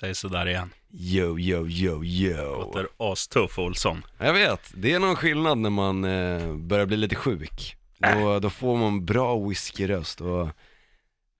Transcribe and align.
Säg 0.00 0.14
sådär 0.14 0.48
igen. 0.48 0.70
Yo, 0.92 1.38
yo, 1.38 1.68
yo, 1.68 2.04
yo. 2.04 2.58
Låter 2.58 2.88
astuff 2.98 3.58
Olsson. 3.58 4.02
Jag 4.18 4.32
vet, 4.32 4.72
det 4.74 4.92
är 4.92 4.98
någon 4.98 5.16
skillnad 5.16 5.58
när 5.58 5.70
man 5.70 6.04
eh, 6.04 6.54
börjar 6.54 6.86
bli 6.86 6.96
lite 6.96 7.14
sjuk. 7.14 7.76
Då, 7.98 8.38
då 8.38 8.50
får 8.50 8.76
man 8.76 9.04
bra 9.04 9.36
whiskyröst 9.48 10.20
och 10.20 10.46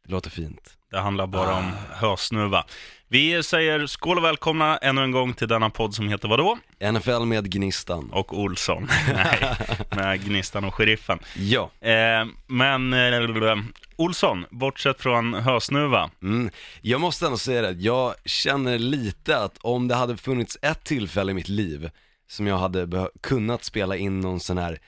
det 0.05 0.13
låter 0.13 0.31
fint. 0.31 0.77
Det 0.91 0.99
handlar 0.99 1.27
bara 1.27 1.55
om 1.55 1.73
hösnuva. 1.91 2.65
Vi 3.13 3.43
säger 3.43 3.87
skål 3.87 4.19
och 4.19 4.25
välkomna 4.25 4.79
ännu 4.79 5.03
en 5.03 5.11
gång 5.11 5.35
till 5.35 5.49
denna 5.49 5.71
podd 5.71 5.95
som 5.95 6.09
heter 6.09 6.29
vadå? 6.29 6.59
NFL 6.93 7.25
med 7.25 7.51
Gnistan. 7.51 8.11
Och 8.13 8.39
Olsson. 8.39 8.89
Nej, 9.15 9.57
med 9.97 10.25
Gnistan 10.25 10.65
och 10.65 10.75
Sheriffen. 10.75 11.19
Ja. 11.37 11.71
Eh, 11.81 12.27
men 12.47 12.93
eh, 12.93 13.59
Olsson, 13.97 14.45
bortsett 14.51 15.01
från 15.01 15.35
hösnuva. 15.35 16.11
Mm. 16.23 16.51
Jag 16.83 17.01
måste 17.01 17.27
ändå 17.27 17.39
säga 17.39 17.63
det, 17.63 17.71
jag 17.71 18.15
känner 18.25 18.79
lite 18.79 19.39
att 19.39 19.59
om 19.61 19.89
det 19.89 19.95
hade 19.95 20.17
funnits 20.17 20.59
ett 20.63 20.85
tillfälle 20.85 21.31
i 21.31 21.35
mitt 21.35 21.49
liv 21.49 21.91
som 22.29 22.47
jag 22.47 22.59
hade 22.59 23.09
kunnat 23.21 23.65
spela 23.65 23.97
in 23.97 24.21
någon 24.21 24.41
sån 24.41 24.59
här 24.59 24.79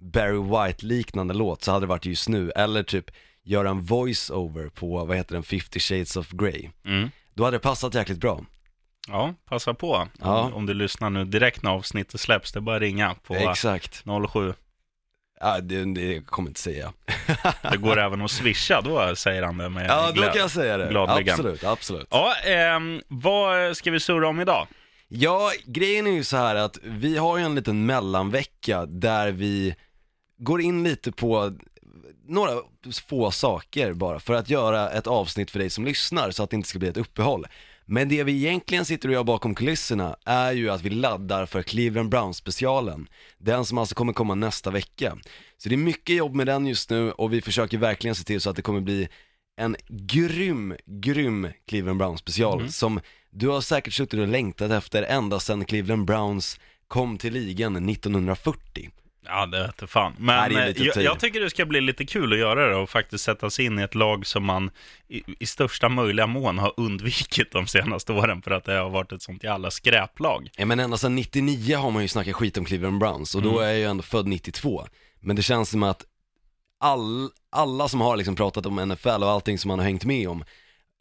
Barry 0.00 0.38
White-liknande 0.38 1.34
låt 1.34 1.62
så 1.62 1.72
hade 1.72 1.86
det 1.86 1.88
varit 1.88 2.06
just 2.06 2.28
nu, 2.28 2.50
eller 2.50 2.82
typ 2.82 3.10
göra 3.44 3.70
en 3.70 3.80
voice-over 3.80 4.68
på, 4.68 5.04
vad 5.04 5.16
heter 5.16 5.34
den, 5.34 5.42
50 5.42 5.80
shades 5.80 6.16
of 6.16 6.30
Grey. 6.30 6.70
Mm. 6.84 7.10
Då 7.36 7.44
hade 7.44 7.56
det 7.56 7.60
passat 7.60 7.94
jäkligt 7.94 8.18
bra. 8.18 8.40
Ja, 9.08 9.34
passa 9.48 9.74
på. 9.74 10.08
Ja. 10.22 10.40
Om, 10.42 10.54
om 10.54 10.66
du 10.66 10.74
lyssnar 10.74 11.10
nu 11.10 11.24
direkt 11.24 11.62
när 11.62 11.70
avsnittet 11.70 12.20
släpps, 12.20 12.52
det 12.52 12.58
är 12.58 12.60
bara 12.60 12.76
att 12.76 12.82
ringa 12.82 13.14
på 13.14 13.34
Exakt. 13.34 14.04
07. 14.32 14.54
Ja, 15.40 15.60
det, 15.60 15.94
det 15.94 16.26
kommer 16.26 16.48
inte 16.50 16.60
säga. 16.60 16.92
Det 17.70 17.76
går 17.76 17.98
även 17.98 18.22
att 18.22 18.30
swisha, 18.30 18.80
då 18.80 19.16
säger 19.16 19.42
han 19.42 19.58
det 19.58 19.68
med 19.68 19.86
Ja, 19.90 20.06
då 20.14 20.22
glä- 20.22 20.32
kan 20.32 20.40
jag 20.40 20.50
säga 20.50 20.76
det. 20.76 20.88
gladeligen. 20.88 21.34
Absolut, 21.34 21.64
absolut. 21.64 22.08
Ja, 22.10 22.34
ehm, 22.44 23.02
vad 23.08 23.76
ska 23.76 23.90
vi 23.90 24.00
surra 24.00 24.28
om 24.28 24.40
idag? 24.40 24.66
Ja, 25.08 25.50
grejen 25.66 26.06
är 26.06 26.10
ju 26.10 26.24
så 26.24 26.36
här 26.36 26.54
att 26.56 26.78
vi 26.82 27.16
har 27.16 27.38
ju 27.38 27.44
en 27.44 27.54
liten 27.54 27.86
mellanvecka 27.86 28.86
där 28.86 29.32
vi 29.32 29.74
går 30.38 30.60
in 30.60 30.84
lite 30.84 31.12
på 31.12 31.52
några 32.28 32.50
få 33.06 33.30
saker 33.30 33.92
bara 33.92 34.20
för 34.20 34.34
att 34.34 34.50
göra 34.50 34.90
ett 34.90 35.06
avsnitt 35.06 35.50
för 35.50 35.58
dig 35.58 35.70
som 35.70 35.84
lyssnar 35.84 36.30
så 36.30 36.42
att 36.42 36.50
det 36.50 36.56
inte 36.56 36.68
ska 36.68 36.78
bli 36.78 36.88
ett 36.88 36.96
uppehåll. 36.96 37.46
Men 37.84 38.08
det 38.08 38.24
vi 38.24 38.32
egentligen 38.32 38.84
sitter 38.84 39.08
och 39.08 39.14
gör 39.14 39.24
bakom 39.24 39.54
kulisserna 39.54 40.16
är 40.24 40.52
ju 40.52 40.70
att 40.70 40.82
vi 40.82 40.90
laddar 40.90 41.46
för 41.46 41.62
Cleveland 41.62 42.08
Browns 42.08 42.36
specialen. 42.36 43.08
Den 43.38 43.64
som 43.64 43.78
alltså 43.78 43.94
kommer 43.94 44.12
komma 44.12 44.34
nästa 44.34 44.70
vecka. 44.70 45.18
Så 45.58 45.68
det 45.68 45.74
är 45.74 45.76
mycket 45.76 46.16
jobb 46.16 46.34
med 46.34 46.46
den 46.46 46.66
just 46.66 46.90
nu 46.90 47.12
och 47.12 47.32
vi 47.32 47.42
försöker 47.42 47.78
verkligen 47.78 48.14
se 48.14 48.24
till 48.24 48.40
så 48.40 48.50
att 48.50 48.56
det 48.56 48.62
kommer 48.62 48.80
bli 48.80 49.08
en 49.56 49.76
grym, 49.88 50.74
grym 50.86 51.48
Cleveland 51.66 51.98
Browns 51.98 52.20
special 52.20 52.72
som 52.72 53.00
du 53.30 53.48
har 53.48 53.60
säkert 53.60 53.92
suttit 53.94 54.20
och 54.20 54.28
längtat 54.28 54.70
efter 54.70 55.02
ända 55.02 55.40
sedan 55.40 55.64
Cleveland 55.64 56.04
Browns 56.04 56.60
kom 56.88 57.18
till 57.18 57.32
ligan 57.32 57.88
1940. 57.88 58.90
Ja, 59.28 59.46
det 59.46 59.58
vete 59.58 59.86
fan. 59.86 60.14
Men 60.18 60.52
Nej, 60.52 60.74
eh, 60.76 60.82
jag, 60.82 60.96
jag 60.96 61.20
tycker 61.20 61.40
det 61.40 61.50
ska 61.50 61.66
bli 61.66 61.80
lite 61.80 62.06
kul 62.06 62.32
att 62.32 62.38
göra 62.38 62.68
det 62.68 62.76
och 62.76 62.90
faktiskt 62.90 63.24
sätta 63.24 63.50
sig 63.50 63.64
in 63.64 63.78
i 63.78 63.82
ett 63.82 63.94
lag 63.94 64.26
som 64.26 64.44
man 64.44 64.70
i, 65.08 65.22
i 65.38 65.46
största 65.46 65.88
möjliga 65.88 66.26
mån 66.26 66.58
har 66.58 66.72
undvikit 66.76 67.52
de 67.52 67.66
senaste 67.66 68.12
åren 68.12 68.42
för 68.42 68.50
att 68.50 68.64
det 68.64 68.72
har 68.72 68.90
varit 68.90 69.12
ett 69.12 69.22
sånt 69.22 69.44
jävla 69.44 69.70
skräplag. 69.70 70.50
Ja 70.56 70.66
men 70.66 70.80
ända 70.80 70.96
sedan 70.96 71.14
99 71.14 71.76
har 71.76 71.90
man 71.90 72.02
ju 72.02 72.08
snackat 72.08 72.34
skit 72.34 72.58
om 72.58 72.64
Cleveland 72.64 72.98
Browns 72.98 73.34
och 73.34 73.42
då 73.42 73.58
är 73.58 73.68
jag 73.68 73.78
ju 73.78 73.84
ändå 73.84 74.02
född 74.02 74.26
92. 74.26 74.86
Men 75.20 75.36
det 75.36 75.42
känns 75.42 75.70
som 75.70 75.82
att 75.82 76.04
all, 76.80 77.30
alla 77.50 77.88
som 77.88 78.00
har 78.00 78.16
liksom 78.16 78.36
pratat 78.36 78.66
om 78.66 78.88
NFL 78.88 79.08
och 79.22 79.30
allting 79.30 79.58
som 79.58 79.68
man 79.68 79.78
har 79.78 79.86
hängt 79.86 80.04
med 80.04 80.28
om 80.28 80.44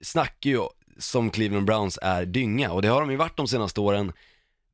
snackar 0.03 0.49
ju 0.49 0.61
som 0.99 1.29
Cleveland 1.29 1.65
Browns 1.65 1.99
är 2.01 2.25
dynga 2.25 2.71
och 2.71 2.81
det 2.81 2.87
har 2.87 3.01
de 3.01 3.11
ju 3.11 3.17
varit 3.17 3.37
de 3.37 3.47
senaste 3.47 3.81
åren. 3.81 4.11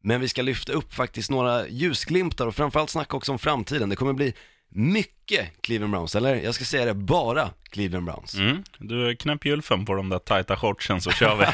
Men 0.04 0.22
vi 0.22 0.28
ska 0.30 0.42
lyfta 0.42 0.74
upp 0.74 0.94
faktiskt 0.94 1.30
några 1.30 1.68
ljusglimtar 1.68 2.48
och 2.48 2.56
framförallt 2.56 2.90
snacka 2.90 3.18
också 3.18 3.32
om 3.32 3.40
framtiden. 3.40 3.90
Det 3.90 3.96
kommer 3.96 4.14
bli 4.14 4.34
mycket 4.70 5.62
Cleveland 5.62 5.92
Browns, 5.92 6.16
eller 6.16 6.36
jag 6.36 6.56
ska 6.56 6.66
säga 6.66 6.86
det, 6.86 6.94
bara 6.94 7.50
Cleveland 7.70 8.06
Browns. 8.06 8.36
Mm. 8.36 8.64
Du 8.80 9.16
knäpp 9.16 9.46
gylfen 9.46 9.86
på 9.86 9.96
de 9.96 10.10
där 10.10 10.20
tajta 10.20 10.58
shortsen 10.58 11.02
så 11.02 11.12
kör 11.12 11.36
vi. 11.36 11.46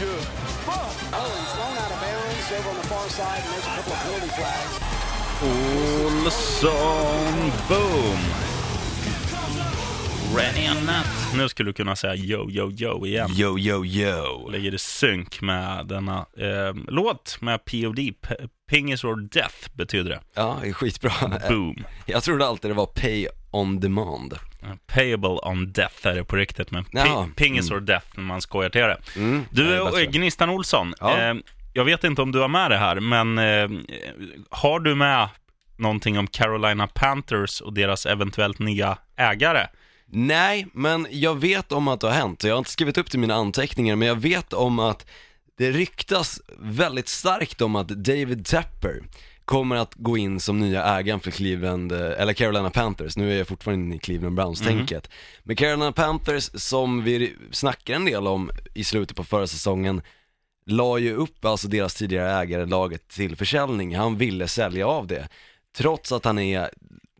Good. 0.00 0.26
Oh, 1.12 1.26
he's 1.36 1.52
thrown 1.52 1.76
out 1.76 1.90
of 1.90 2.00
bounds 2.00 2.52
over 2.52 2.70
on 2.70 2.76
the 2.76 2.86
far 2.88 3.08
side, 3.08 3.42
and 3.42 3.52
there's 3.52 3.66
a 3.66 3.76
couple 3.76 3.92
of 3.92 3.98
penalty 3.98 4.28
flags. 4.28 4.89
Olsson, 5.42 7.34
boom! 7.68 8.18
That. 10.86 11.06
Nu 11.36 11.48
skulle 11.48 11.68
du 11.68 11.72
kunna 11.72 11.96
säga 11.96 12.14
yo, 12.14 12.50
yo, 12.50 12.70
yo 12.76 13.06
igen. 13.06 13.30
Yo, 13.36 13.58
yo, 13.58 13.84
yo. 13.84 14.48
Lägger 14.50 14.74
i 14.74 14.78
synk 14.78 15.40
med 15.40 15.86
denna 15.86 16.18
eh, 16.18 16.74
låt 16.88 17.38
med 17.40 17.64
POD. 17.64 17.96
P- 18.20 18.34
Pingis 18.70 19.04
or 19.04 19.16
Death 19.16 19.56
betyder 19.74 20.10
det. 20.10 20.20
Ja, 20.34 20.58
det 20.62 20.68
är 20.68 20.72
skitbra. 20.72 21.12
Boom. 21.48 21.84
Jag 22.06 22.22
trodde 22.22 22.46
alltid 22.46 22.70
det 22.70 22.74
var 22.74 22.86
pay 22.86 23.26
on 23.50 23.80
demand. 23.80 24.34
Payable 24.86 25.28
on 25.42 25.72
death 25.72 26.06
är 26.06 26.14
det 26.14 26.24
på 26.24 26.36
riktigt, 26.36 26.70
men 26.70 26.84
pi- 26.84 27.34
pingis 27.36 27.70
or 27.70 27.80
death 27.80 28.06
när 28.14 28.22
man 28.24 28.40
skojar 28.40 28.70
till 28.70 28.80
det. 28.80 28.98
Mm, 29.16 29.44
det 29.50 29.62
Du, 29.62 29.72
är 29.74 29.78
eh, 29.78 29.84
bättre. 29.84 30.06
Gnistan 30.06 30.50
Olsson, 30.50 30.94
Ja. 31.00 31.18
eh, 31.20 31.34
jag 31.72 31.84
vet 31.84 32.04
inte 32.04 32.22
om 32.22 32.32
du 32.32 32.38
har 32.38 32.48
med 32.48 32.70
det 32.70 32.76
här, 32.76 33.00
men 33.00 33.38
eh, 33.38 33.68
har 34.50 34.80
du 34.80 34.94
med 34.94 35.28
någonting 35.76 36.18
om 36.18 36.26
Carolina 36.26 36.86
Panthers 36.86 37.60
och 37.60 37.72
deras 37.72 38.06
eventuellt 38.06 38.58
nya 38.58 38.98
ägare? 39.16 39.66
Nej, 40.06 40.66
men 40.72 41.06
jag 41.10 41.40
vet 41.40 41.72
om 41.72 41.88
att 41.88 42.00
det 42.00 42.06
har 42.06 42.14
hänt. 42.14 42.44
Jag 42.44 42.54
har 42.54 42.58
inte 42.58 42.70
skrivit 42.70 42.98
upp 42.98 43.10
till 43.10 43.20
mina 43.20 43.34
anteckningar, 43.34 43.96
men 43.96 44.08
jag 44.08 44.14
vet 44.14 44.52
om 44.52 44.78
att 44.78 45.06
det 45.58 45.70
ryktas 45.70 46.40
väldigt 46.58 47.08
starkt 47.08 47.60
om 47.60 47.76
att 47.76 47.88
David 47.88 48.46
Tepper 48.46 49.02
kommer 49.44 49.76
att 49.76 49.94
gå 49.94 50.18
in 50.18 50.40
som 50.40 50.58
nya 50.58 50.84
ägaren 50.84 51.20
för 51.20 51.30
Cleveland, 51.30 51.92
eh, 51.92 52.20
eller 52.20 52.32
Carolina 52.32 52.70
Panthers, 52.70 53.16
nu 53.16 53.32
är 53.32 53.38
jag 53.38 53.48
fortfarande 53.48 53.84
inne 53.84 53.96
i 53.96 53.98
Cleveland 53.98 54.36
Browns-tänket. 54.36 55.10
Men 55.42 55.56
Carolina 55.56 55.92
Panthers, 55.92 56.50
som 56.54 57.04
vi 57.04 57.36
snackar 57.50 57.94
en 57.94 58.04
del 58.04 58.26
om 58.26 58.50
i 58.74 58.84
slutet 58.84 59.16
på 59.16 59.24
förra 59.24 59.46
säsongen, 59.46 60.02
la 60.72 60.98
ju 60.98 61.14
upp 61.14 61.44
alltså 61.44 61.68
deras 61.68 61.94
tidigare 61.94 62.30
ägare 62.32 62.66
laget 62.66 63.08
till 63.08 63.36
försäljning. 63.36 63.96
Han 63.96 64.16
ville 64.18 64.48
sälja 64.48 64.86
av 64.86 65.06
det, 65.06 65.28
trots 65.76 66.12
att 66.12 66.24
han 66.24 66.38
är 66.38 66.70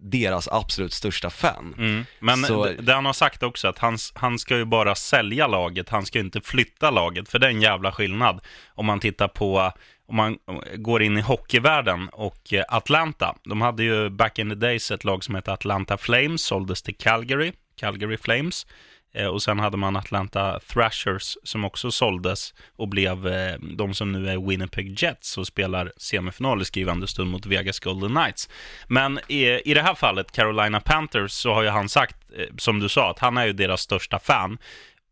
deras 0.03 0.49
absolut 0.49 0.93
största 0.93 1.31
fan. 1.31 1.75
Mm. 1.79 2.05
Men 2.21 2.45
Så- 2.45 2.65
det, 2.65 2.93
han 2.95 3.07
har 3.07 3.13
sagt 3.13 3.43
också, 3.43 3.69
att 3.69 3.79
han, 3.79 3.99
han 4.15 4.39
ska 4.39 4.57
ju 4.57 4.65
bara 4.65 4.95
sälja 4.95 5.47
laget, 5.47 5.89
han 5.89 6.07
ska 6.07 6.19
ju 6.19 6.25
inte 6.25 6.41
flytta 6.41 6.91
laget, 6.91 7.29
för 7.29 7.39
det 7.39 7.47
är 7.47 7.51
en 7.51 7.63
jävla 7.63 7.93
skillnad. 7.93 8.41
Om 8.75 8.87
man 8.87 9.01
tittar 9.01 9.29
på, 9.29 9.73
om 10.07 10.17
man 10.17 10.39
går 10.77 11.03
in 11.03 11.19
i 11.19 11.21
hockeyvärlden 11.21 12.09
och 12.09 12.53
eh, 12.53 12.65
Atlanta, 12.69 13.37
de 13.45 13.61
hade 13.61 13.83
ju 13.83 14.11
back 14.11 14.39
in 14.39 14.49
the 14.49 14.55
days 14.55 14.91
ett 14.91 15.05
lag 15.05 15.25
som 15.25 15.35
hette 15.35 15.53
Atlanta 15.53 15.97
Flames, 15.99 16.43
såldes 16.43 16.83
till 16.83 16.97
Calgary, 16.97 17.53
Calgary 17.77 18.17
Flames. 18.17 18.67
Eh, 19.13 19.27
Och 19.27 19.43
sen 19.43 19.59
hade 19.59 19.77
man 19.77 19.97
Atlanta 19.97 20.61
Thrashers 20.61 21.37
som 21.45 21.65
också 21.65 21.91
såldes 21.91 22.55
och 22.77 22.89
blev 22.89 23.27
eh, 23.27 23.55
de 23.61 23.95
som 23.95 24.13
nu 24.13 24.29
är 24.31 24.49
Winnipeg 24.49 25.03
Jets 25.03 25.39
och 25.39 25.47
spelar 25.47 25.93
semifinal 25.97 26.63
i 26.63 26.65
skrivande 26.65 27.07
stund 27.07 27.31
mot 27.31 27.47
Vegas 27.47 27.81
Golden 27.81 28.11
Knights. 28.11 28.49
Men 28.89 29.21
i, 29.29 29.45
i 29.47 29.75
det 29.75 29.83
här 29.83 29.95
fallet, 29.95 30.33
Carolina 30.33 30.81
Panthers, 30.81 31.33
så 31.33 31.55
har 31.55 31.63
ju 31.63 31.69
han 31.69 31.89
sagt, 31.89 32.17
eh, 32.37 32.47
som 32.59 32.81
du 32.81 32.89
sa, 32.89 33.11
att 33.11 33.19
han 33.19 33.37
är 33.37 33.47
ju 33.47 33.53
deras 33.53 33.81
största 33.81 34.19
fan. 34.19 34.59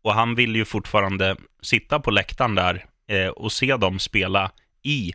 Och 0.01 0.13
han 0.13 0.35
vill 0.35 0.55
ju 0.55 0.65
fortfarande 0.65 1.35
sitta 1.61 1.99
på 1.99 2.11
läktaren 2.11 2.55
där 2.55 2.85
och 3.35 3.51
se 3.51 3.75
dem 3.77 3.99
spela 3.99 4.51
i 4.83 5.13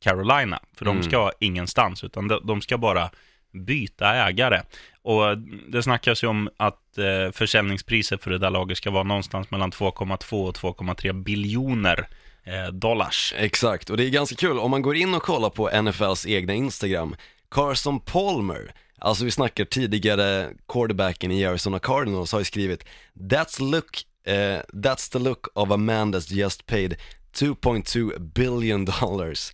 Carolina. 0.00 0.60
För 0.78 0.84
de 0.84 1.02
ska 1.02 1.30
ingenstans, 1.40 2.04
utan 2.04 2.28
de, 2.28 2.40
de 2.46 2.60
ska 2.60 2.78
bara 2.78 3.10
byta 3.54 4.14
ägare. 4.14 4.60
Och 5.02 5.38
det 5.68 5.82
snackas 5.82 6.24
ju 6.24 6.26
om 6.26 6.48
att 6.56 6.98
eh, 6.98 7.32
försäljningspriset 7.32 8.22
för 8.22 8.30
det 8.30 8.38
där 8.38 8.50
laget 8.50 8.78
ska 8.78 8.90
vara 8.90 9.02
någonstans 9.02 9.50
mellan 9.50 9.72
2,2 9.72 10.48
och 10.48 10.56
2,3 10.56 11.22
biljoner 11.22 12.08
eh, 12.44 12.72
dollars. 12.72 13.34
Exakt, 13.36 13.90
och 13.90 13.96
det 13.96 14.04
är 14.04 14.10
ganska 14.10 14.36
kul, 14.36 14.58
om 14.58 14.70
man 14.70 14.82
går 14.82 14.96
in 14.96 15.14
och 15.14 15.22
kollar 15.22 15.50
på 15.50 15.82
NFLs 15.82 16.26
egna 16.26 16.54
Instagram, 16.54 17.16
Carson 17.50 18.00
Palmer, 18.00 18.74
alltså 18.98 19.24
vi 19.24 19.30
snackar 19.30 19.64
tidigare 19.64 20.48
quarterbacken 20.68 21.30
i 21.30 21.44
Arizona 21.44 21.78
Cardinals 21.78 22.32
har 22.32 22.38
ju 22.38 22.44
skrivit 22.44 22.84
That's 23.14 23.70
look, 23.70 24.02
eh, 24.26 24.60
that's 24.72 25.12
the 25.12 25.18
look 25.18 25.46
of 25.54 25.70
a 25.70 25.76
man 25.76 26.14
that's 26.14 26.32
just 26.32 26.66
paid 26.66 26.96
2.2 27.34 28.18
billion 28.18 28.84
dollars. 28.84 29.52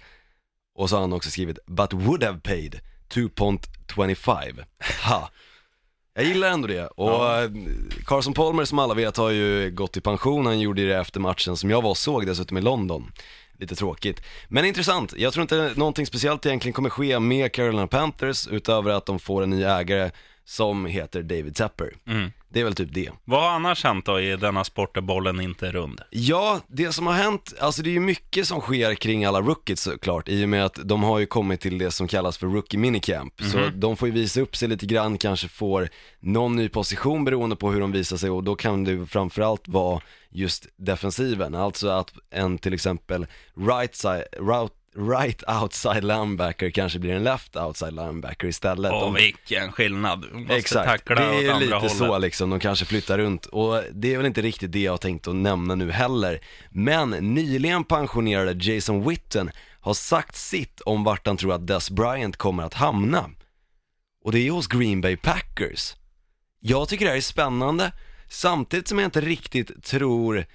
Och 0.74 0.90
så 0.90 0.96
har 0.96 1.00
han 1.00 1.12
också 1.12 1.30
skrivit 1.30 1.58
But 1.66 1.92
would 1.92 2.24
have 2.24 2.40
paid 2.40 2.80
2.25. 3.14 4.64
Ha! 5.04 5.30
Jag 6.14 6.24
gillar 6.24 6.50
ändå 6.50 6.68
det, 6.68 6.86
och 6.86 7.26
eh, 7.26 7.50
Carson 8.06 8.34
Palmer 8.34 8.64
som 8.64 8.78
alla 8.78 8.94
vet 8.94 9.16
har 9.16 9.30
ju 9.30 9.70
gått 9.70 9.96
i 9.96 10.00
pension, 10.00 10.46
han 10.46 10.60
gjorde 10.60 10.86
det 10.86 10.96
efter 10.96 11.20
matchen 11.20 11.56
som 11.56 11.70
jag 11.70 11.82
var 11.82 11.90
och 11.90 11.96
såg 11.96 12.26
dessutom 12.26 12.58
i 12.58 12.60
London. 12.60 13.12
lite 13.58 13.74
tråkigt. 13.74 14.22
Men 14.48 14.64
intressant, 14.64 15.14
jag 15.16 15.32
tror 15.32 15.42
inte 15.42 15.72
någonting 15.76 16.06
speciellt 16.06 16.46
egentligen 16.46 16.72
kommer 16.72 16.90
ske 16.90 17.18
med 17.18 17.52
Carolina 17.52 17.86
Panthers 17.86 18.48
utöver 18.48 18.90
att 18.90 19.06
de 19.06 19.18
får 19.18 19.42
en 19.42 19.50
ny 19.50 19.62
ägare 19.62 20.10
som 20.44 20.86
heter 20.86 21.22
David 21.22 21.56
Tepper. 21.56 21.92
Mm. 22.06 22.30
Det 22.52 22.60
är 22.60 22.64
väl 22.64 22.74
typ 22.74 22.94
det. 22.94 23.10
Vad 23.24 23.42
har 23.42 23.48
annars 23.48 23.84
hänt 23.84 24.06
då 24.06 24.20
i 24.20 24.36
denna 24.36 24.64
sport 24.64 24.94
där 24.94 25.00
bollen 25.00 25.40
inte 25.40 25.68
är 25.68 25.72
rund? 25.72 26.00
Ja, 26.10 26.60
det 26.68 26.92
som 26.92 27.06
har 27.06 27.14
hänt, 27.14 27.54
alltså 27.60 27.82
det 27.82 27.90
är 27.90 27.92
ju 27.92 28.00
mycket 28.00 28.46
som 28.46 28.60
sker 28.60 28.94
kring 28.94 29.24
alla 29.24 29.40
rookies 29.40 29.80
såklart, 29.80 30.28
i 30.28 30.44
och 30.44 30.48
med 30.48 30.64
att 30.64 30.78
de 30.84 31.02
har 31.02 31.18
ju 31.18 31.26
kommit 31.26 31.60
till 31.60 31.78
det 31.78 31.90
som 31.90 32.08
kallas 32.08 32.38
för 32.38 32.46
rookie 32.46 32.80
minicamp. 32.80 33.34
Så 33.52 33.70
de 33.74 33.96
får 33.96 34.08
ju 34.08 34.14
visa 34.14 34.40
upp 34.40 34.56
sig 34.56 34.68
lite 34.68 34.86
grann, 34.86 35.18
kanske 35.18 35.48
får 35.48 35.88
någon 36.20 36.56
ny 36.56 36.68
position 36.68 37.24
beroende 37.24 37.56
på 37.56 37.70
hur 37.70 37.80
de 37.80 37.92
visar 37.92 38.16
sig 38.16 38.30
och 38.30 38.44
då 38.44 38.54
kan 38.54 38.84
det 38.84 39.06
framförallt 39.06 39.68
vara 39.68 40.00
just 40.30 40.66
defensiven, 40.76 41.54
alltså 41.54 41.88
att 41.88 42.12
en 42.30 42.58
till 42.58 42.74
exempel 42.74 43.26
right 43.68 43.94
side, 43.94 44.24
route 44.38 44.74
Right 44.96 45.42
outside 45.62 46.04
linebacker 46.04 46.70
kanske 46.70 46.98
blir 46.98 47.12
en 47.12 47.24
left 47.24 47.56
outside 47.56 47.92
linebacker 47.92 48.48
istället. 48.48 48.92
Åh, 48.92 49.02
Om- 49.04 49.14
vilken 49.14 49.72
skillnad. 49.72 50.32
Måste 50.32 50.54
Exakt, 50.56 50.88
tackla 50.88 51.14
det 51.14 51.28
åt 51.38 51.44
är 51.44 51.50
andra 51.50 51.58
lite 51.58 51.74
hållet. 51.74 51.92
så 51.92 52.18
liksom, 52.18 52.50
de 52.50 52.60
kanske 52.60 52.84
flyttar 52.84 53.18
runt 53.18 53.46
och 53.46 53.82
det 53.92 54.12
är 54.12 54.16
väl 54.16 54.26
inte 54.26 54.42
riktigt 54.42 54.72
det 54.72 54.80
jag 54.80 54.92
har 54.92 54.98
tänkt 54.98 55.28
att 55.28 55.34
nämna 55.36 55.74
nu 55.74 55.90
heller. 55.90 56.40
Men 56.70 57.10
nyligen 57.10 57.84
pensionerade 57.84 58.64
Jason 58.72 59.08
Witten 59.08 59.50
har 59.80 59.94
sagt 59.94 60.36
sitt 60.36 60.80
om 60.80 61.04
vart 61.04 61.26
han 61.26 61.36
tror 61.36 61.52
att 61.54 61.66
Des 61.66 61.90
Bryant 61.90 62.36
kommer 62.36 62.62
att 62.62 62.74
hamna. 62.74 63.30
Och 64.24 64.32
det 64.32 64.46
är 64.46 64.50
hos 64.50 64.66
Green 64.66 65.00
Bay 65.00 65.16
Packers. 65.16 65.94
Jag 66.60 66.88
tycker 66.88 67.04
det 67.04 67.10
här 67.10 67.16
är 67.18 67.20
spännande, 67.22 67.92
samtidigt 68.28 68.88
som 68.88 68.98
jag 68.98 69.06
inte 69.06 69.20
riktigt 69.20 69.84
tror 69.84 70.46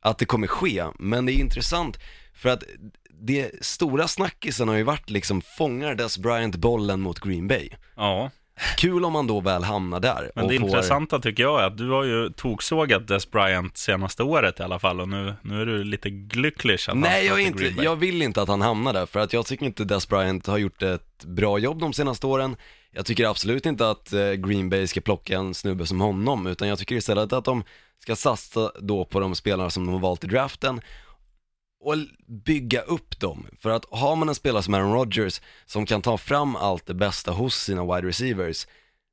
att 0.00 0.18
det 0.18 0.24
kommer 0.24 0.46
ske, 0.46 0.84
men 0.98 1.26
det 1.26 1.32
är 1.32 1.38
intressant 1.40 1.98
för 2.36 2.48
att 2.48 2.64
det 3.10 3.64
stora 3.64 4.08
snackisen 4.08 4.68
har 4.68 4.76
ju 4.76 4.82
varit 4.82 5.10
liksom, 5.10 5.42
fångar 5.58 5.94
Des 5.94 6.18
Bryant 6.18 6.56
bollen 6.56 7.00
mot 7.00 7.20
Green 7.20 7.48
Bay? 7.48 7.68
Ja, 7.96 8.30
Kul 8.76 9.04
om 9.04 9.12
man 9.12 9.26
då 9.26 9.40
väl 9.40 9.64
hamnar 9.64 10.00
där 10.00 10.30
men 10.34 10.48
det 10.48 10.58
får... 10.58 10.68
intressanta 10.68 11.18
tycker 11.18 11.42
jag 11.42 11.60
är 11.60 11.64
att 11.64 11.78
du 11.78 11.90
har 11.90 12.04
ju 12.04 12.30
toksågat 12.30 13.08
Des 13.08 13.30
Bryant 13.30 13.76
senaste 13.76 14.22
året 14.22 14.60
i 14.60 14.62
alla 14.62 14.78
fall 14.78 15.00
och 15.00 15.08
nu, 15.08 15.34
nu 15.42 15.60
är 15.60 15.66
du 15.66 15.84
lite 15.84 16.08
lycklig 16.34 16.74
att 16.74 16.86
han 16.86 17.00
Nej, 17.00 17.26
jag, 17.26 17.40
inte, 17.40 17.64
jag 17.64 17.96
vill 17.96 18.22
inte 18.22 18.42
att 18.42 18.48
han 18.48 18.60
hamnar 18.60 18.92
där, 18.92 19.06
för 19.06 19.20
att 19.20 19.32
jag 19.32 19.46
tycker 19.46 19.66
inte 19.66 19.84
Des 19.84 20.08
Bryant 20.08 20.46
har 20.46 20.58
gjort 20.58 20.82
ett 20.82 21.24
bra 21.24 21.58
jobb 21.58 21.80
de 21.80 21.92
senaste 21.92 22.26
åren. 22.26 22.56
Jag 22.90 23.06
tycker 23.06 23.26
absolut 23.26 23.66
inte 23.66 23.90
att 23.90 24.12
eh, 24.12 24.32
Green 24.32 24.68
Bay 24.68 24.86
ska 24.86 25.00
plocka 25.00 25.38
en 25.38 25.54
snubbe 25.54 25.86
som 25.86 26.00
honom, 26.00 26.46
utan 26.46 26.68
jag 26.68 26.78
tycker 26.78 26.96
istället 26.96 27.32
att 27.32 27.44
de 27.44 27.64
ska 28.02 28.16
satsa 28.16 28.72
då 28.80 29.04
på 29.04 29.20
de 29.20 29.34
spelare 29.34 29.70
som 29.70 29.86
de 29.86 29.92
har 29.92 30.00
valt 30.00 30.24
i 30.24 30.26
draften 30.26 30.80
och 31.86 31.96
bygga 32.44 32.80
upp 32.80 33.20
dem. 33.20 33.46
För 33.60 33.70
att 33.70 33.84
har 33.90 34.16
man 34.16 34.28
en 34.28 34.34
spelare 34.34 34.62
som 34.62 34.74
Aaron 34.74 34.92
Rodgers 34.92 35.40
som 35.66 35.86
kan 35.86 36.02
ta 36.02 36.18
fram 36.18 36.56
allt 36.56 36.86
det 36.86 36.94
bästa 36.94 37.30
hos 37.32 37.54
sina 37.54 37.94
wide 37.94 38.08
receivers, 38.08 38.66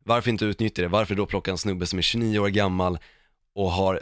varför 0.06 0.30
inte 0.30 0.46
utnyttja 0.46 0.82
det? 0.82 0.88
Varför 0.88 1.16
då 1.16 1.26
plocka 1.26 1.52
en 1.52 1.58
snubbe 1.58 1.86
som 1.86 2.00
är 2.00 2.04
29 2.04 2.40
år 2.40 2.48
gammal 2.48 2.98
och 3.56 3.72
har 3.72 4.02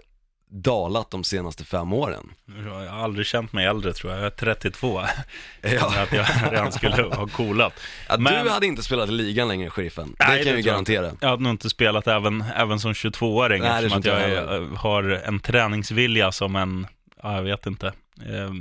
dalat 0.49 1.11
de 1.11 1.23
senaste 1.23 1.63
fem 1.65 1.93
åren? 1.93 2.31
Jag 2.65 2.71
har 2.91 3.03
aldrig 3.03 3.25
känt 3.25 3.53
mig 3.53 3.65
äldre 3.65 3.93
tror 3.93 4.11
jag, 4.13 4.19
jag 4.21 4.25
är 4.25 4.29
32. 4.29 5.01
Ja. 5.61 6.01
att 6.03 6.11
jag 6.13 6.25
redan 6.51 6.71
skulle 6.71 7.03
ha 7.03 7.27
coolat. 7.27 7.73
Ja, 8.09 8.17
Men- 8.17 8.43
Du 8.45 8.49
hade 8.51 8.65
inte 8.65 8.83
spelat 8.83 9.09
i 9.09 9.11
ligan 9.11 9.47
längre, 9.47 9.69
sheriffen. 9.69 10.15
Det 10.17 10.23
kan 10.25 10.35
jag 10.37 10.45
ju 10.45 10.61
garantera. 10.61 11.11
Jag 11.21 11.29
hade 11.29 11.43
nog 11.43 11.51
inte 11.53 11.69
spelat 11.69 12.07
även, 12.07 12.43
även 12.55 12.79
som 12.79 12.93
22-åring 12.93 13.61
Nej, 13.61 13.69
det 13.69 13.75
eftersom 13.77 13.99
att 13.99 14.05
jag 14.05 14.29
jag 14.31 14.65
har 14.67 15.03
en 15.25 15.39
träningsvilja 15.39 16.31
som 16.31 16.55
en, 16.55 16.87
ja, 17.23 17.35
jag 17.35 17.43
vet 17.43 17.65
inte, 17.65 17.93
eh, 18.29 18.51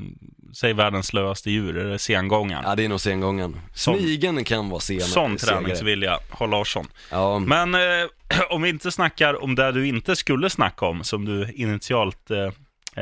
säg 0.55 0.73
världens 0.73 1.07
slöaste 1.07 1.51
djur, 1.51 1.77
är 1.77 1.85
det 1.85 1.99
sengångaren? 1.99 2.63
Ja, 2.67 2.75
det 2.77 2.85
är 2.85 2.89
nog 2.89 3.01
sengången. 3.01 3.61
Sån- 3.75 3.99
Snigeln 3.99 4.45
kan 4.45 4.69
vara 4.69 4.81
sen. 4.81 5.01
Sån 5.01 5.37
träningsvilja 5.37 6.19
har 6.31 6.47
Larsson. 6.49 6.87
Ja, 7.11 7.39
Men 7.39 7.75
eh, 7.75 7.81
om 8.51 8.63
vi 8.63 8.69
inte 8.69 8.91
snackar 8.93 9.43
om 9.43 9.55
det 9.55 9.73
du 9.73 9.87
inte 9.87 10.17
skulle 10.17 10.51
snacka 10.51 10.87
om, 10.87 11.05
som 11.05 11.25
du 11.25 11.53
initialt 11.53 12.31
eh, 12.31 12.39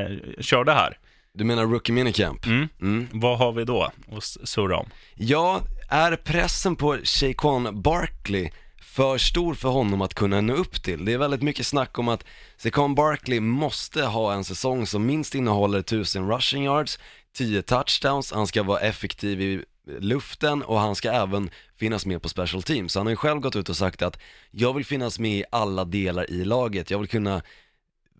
eh, 0.02 0.18
körde 0.40 0.72
här. 0.72 0.98
du 1.34 1.44
menar 1.44 1.66
rookie 1.66 1.94
minicamp? 1.94 2.46
Mm. 2.46 2.68
Mm. 2.80 3.08
Vad 3.12 3.38
har 3.38 3.52
vi 3.52 3.64
då 3.64 3.90
att 4.12 4.24
surra 4.24 4.76
om? 4.76 4.88
Ja, 5.14 5.60
är 5.88 6.16
pressen 6.16 6.76
på 6.76 6.96
Shaquan 7.04 7.82
Barkley 7.82 8.50
för 8.98 9.18
stor 9.18 9.54
för 9.54 9.68
honom 9.68 10.02
att 10.02 10.14
kunna 10.14 10.40
nå 10.40 10.54
upp 10.54 10.82
till? 10.82 11.04
Det 11.04 11.12
är 11.12 11.18
väldigt 11.18 11.42
mycket 11.42 11.66
snack 11.66 11.98
om 11.98 12.08
att 12.08 12.24
Sekan 12.56 12.94
Barkley 12.94 13.40
måste 13.40 14.02
ha 14.02 14.32
en 14.32 14.44
säsong 14.44 14.86
som 14.86 15.06
minst 15.06 15.34
innehåller 15.34 15.78
1000 15.78 16.30
rushing 16.30 16.64
yards, 16.64 16.98
10 17.32 17.62
touchdowns, 17.62 18.32
han 18.32 18.46
ska 18.46 18.62
vara 18.62 18.80
effektiv 18.80 19.40
i 19.40 19.64
luften 20.00 20.62
och 20.62 20.80
han 20.80 20.94
ska 20.94 21.10
även 21.12 21.50
finnas 21.76 22.06
med 22.06 22.22
på 22.22 22.28
special 22.28 22.62
teams. 22.62 22.92
Så 22.92 22.98
han 22.98 23.06
har 23.06 23.10
ju 23.10 23.16
själv 23.16 23.40
gått 23.40 23.56
ut 23.56 23.68
och 23.68 23.76
sagt 23.76 24.02
att 24.02 24.18
jag 24.50 24.74
vill 24.74 24.84
finnas 24.84 25.18
med 25.18 25.38
i 25.38 25.44
alla 25.50 25.84
delar 25.84 26.30
i 26.30 26.44
laget, 26.44 26.90
jag 26.90 26.98
vill 26.98 27.08
kunna 27.08 27.42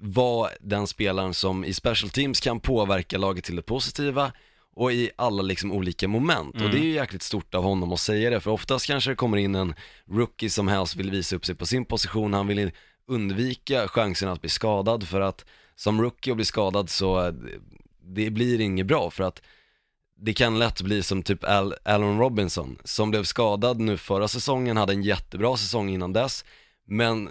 vara 0.01 0.51
den 0.61 0.87
spelaren 0.87 1.35
som 1.35 1.65
i 1.65 1.75
special 1.75 2.11
teams 2.11 2.41
kan 2.41 2.61
påverka 2.61 3.19
laget 3.19 3.45
till 3.45 3.57
det 3.57 3.63
positiva 3.63 4.33
och 4.79 4.93
i 4.93 5.11
alla 5.17 5.43
liksom 5.43 5.73
olika 5.73 6.09
moment. 6.09 6.55
Och 6.55 6.71
det 6.71 6.79
är 6.79 6.83
ju 6.83 6.93
jäkligt 6.93 7.23
stort 7.23 7.55
av 7.55 7.63
honom 7.63 7.93
att 7.93 8.01
säga 8.01 8.31
det, 8.31 8.41
för 8.41 8.51
oftast 8.51 8.87
kanske 8.87 9.11
det 9.11 9.17
kommer 9.17 9.37
in 9.37 9.55
en 9.55 9.75
rookie 10.11 10.51
som 10.51 10.69
helst 10.69 10.97
vill 10.97 11.11
visa 11.11 11.37
upp 11.37 11.47
sig 11.47 11.55
på 11.55 11.67
sin 11.67 11.85
position, 11.85 12.33
han 12.35 12.47
vill 12.47 12.71
undvika 13.09 13.89
chansen 13.89 14.29
att 14.29 14.41
bli 14.41 14.51
skadad 14.51 15.09
för 15.09 15.21
att 15.21 15.45
som 15.77 16.03
rookie 16.03 16.31
och 16.31 16.37
bli 16.37 16.45
skadad 16.45 16.91
så 16.91 17.35
det 18.03 18.31
blir 18.31 18.61
inget 18.61 18.87
bra 18.87 19.11
för 19.11 19.25
att 19.25 19.43
det 20.17 20.33
kan 20.33 20.59
lätt 20.59 20.83
bli 20.83 21.03
som 21.03 21.23
typ 21.23 21.45
Al- 21.45 21.75
Allen 21.85 22.19
Robinson 22.19 22.79
som 22.85 23.11
blev 23.11 23.25
skadad 23.25 23.81
nu 23.81 23.97
förra 23.97 24.29
säsongen, 24.29 24.77
hade 24.77 24.93
en 24.93 25.03
jättebra 25.03 25.57
säsong 25.57 25.91
innan 25.91 26.13
dess, 26.13 26.45
men 26.87 27.31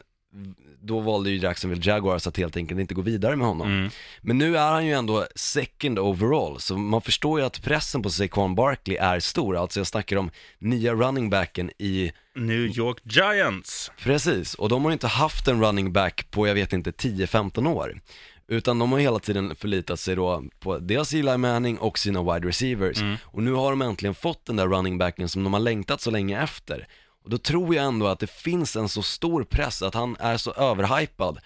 då 0.81 0.99
valde 0.99 1.29
ju 1.29 1.37
Jacksonville 1.37 1.81
Jaguars 1.91 2.27
att 2.27 2.37
helt 2.37 2.57
enkelt 2.57 2.79
inte 2.79 2.93
gå 2.93 3.01
vidare 3.01 3.35
med 3.35 3.47
honom. 3.47 3.67
Mm. 3.67 3.89
Men 4.21 4.37
nu 4.37 4.57
är 4.57 4.71
han 4.71 4.85
ju 4.85 4.93
ändå 4.93 5.25
second 5.35 5.99
overall, 5.99 6.59
så 6.59 6.77
man 6.77 7.01
förstår 7.01 7.39
ju 7.39 7.45
att 7.45 7.63
pressen 7.63 8.01
på 8.01 8.09
Saquon 8.09 8.55
Barkley 8.55 8.97
är 8.97 9.19
stor. 9.19 9.57
Alltså 9.57 9.79
jag 9.79 9.87
snackar 9.87 10.17
om 10.17 10.29
nya 10.59 10.93
running 10.93 11.29
backen 11.29 11.71
i, 11.77 12.11
New 12.35 12.77
York 12.77 12.97
Giants. 13.03 13.91
precis, 14.03 14.53
och 14.53 14.69
de 14.69 14.83
har 14.83 14.91
ju 14.91 14.93
inte 14.93 15.07
haft 15.07 15.47
en 15.47 15.63
running 15.63 15.93
back 15.93 16.31
på, 16.31 16.47
jag 16.47 16.55
vet 16.55 16.73
inte, 16.73 16.91
10-15 16.91 17.67
år. 17.67 18.01
Utan 18.47 18.79
de 18.79 18.91
har 18.91 18.99
hela 18.99 19.19
tiden 19.19 19.55
förlitat 19.55 19.99
sig 19.99 20.15
då 20.15 20.43
på 20.59 20.77
dels 20.79 21.13
Eli 21.13 21.37
Manning 21.37 21.77
och 21.77 21.99
sina 21.99 22.33
wide 22.33 22.47
receivers. 22.47 22.97
Och 23.23 23.43
nu 23.43 23.53
har 23.53 23.69
de 23.69 23.81
äntligen 23.81 24.15
fått 24.15 24.45
den 24.45 24.55
där 24.55 24.67
running 24.67 24.97
backen 24.97 25.29
som 25.29 25.43
de 25.43 25.53
har 25.53 25.59
längtat 25.59 26.01
så 26.01 26.11
länge 26.11 26.43
efter. 26.43 26.87
Och 27.27 27.31
då 27.31 27.37
tror 27.37 27.75
jag 27.75 27.85
ändå 27.85 28.07
att 28.07 28.19
det 28.19 28.27
finns 28.27 28.75
en 28.75 28.89
så 28.89 29.01
stor 29.01 29.43
press 29.43 29.81
att 29.81 29.93
han 29.93 30.15
är 30.19 30.37
så 30.37 30.51
överhypad 30.51 31.39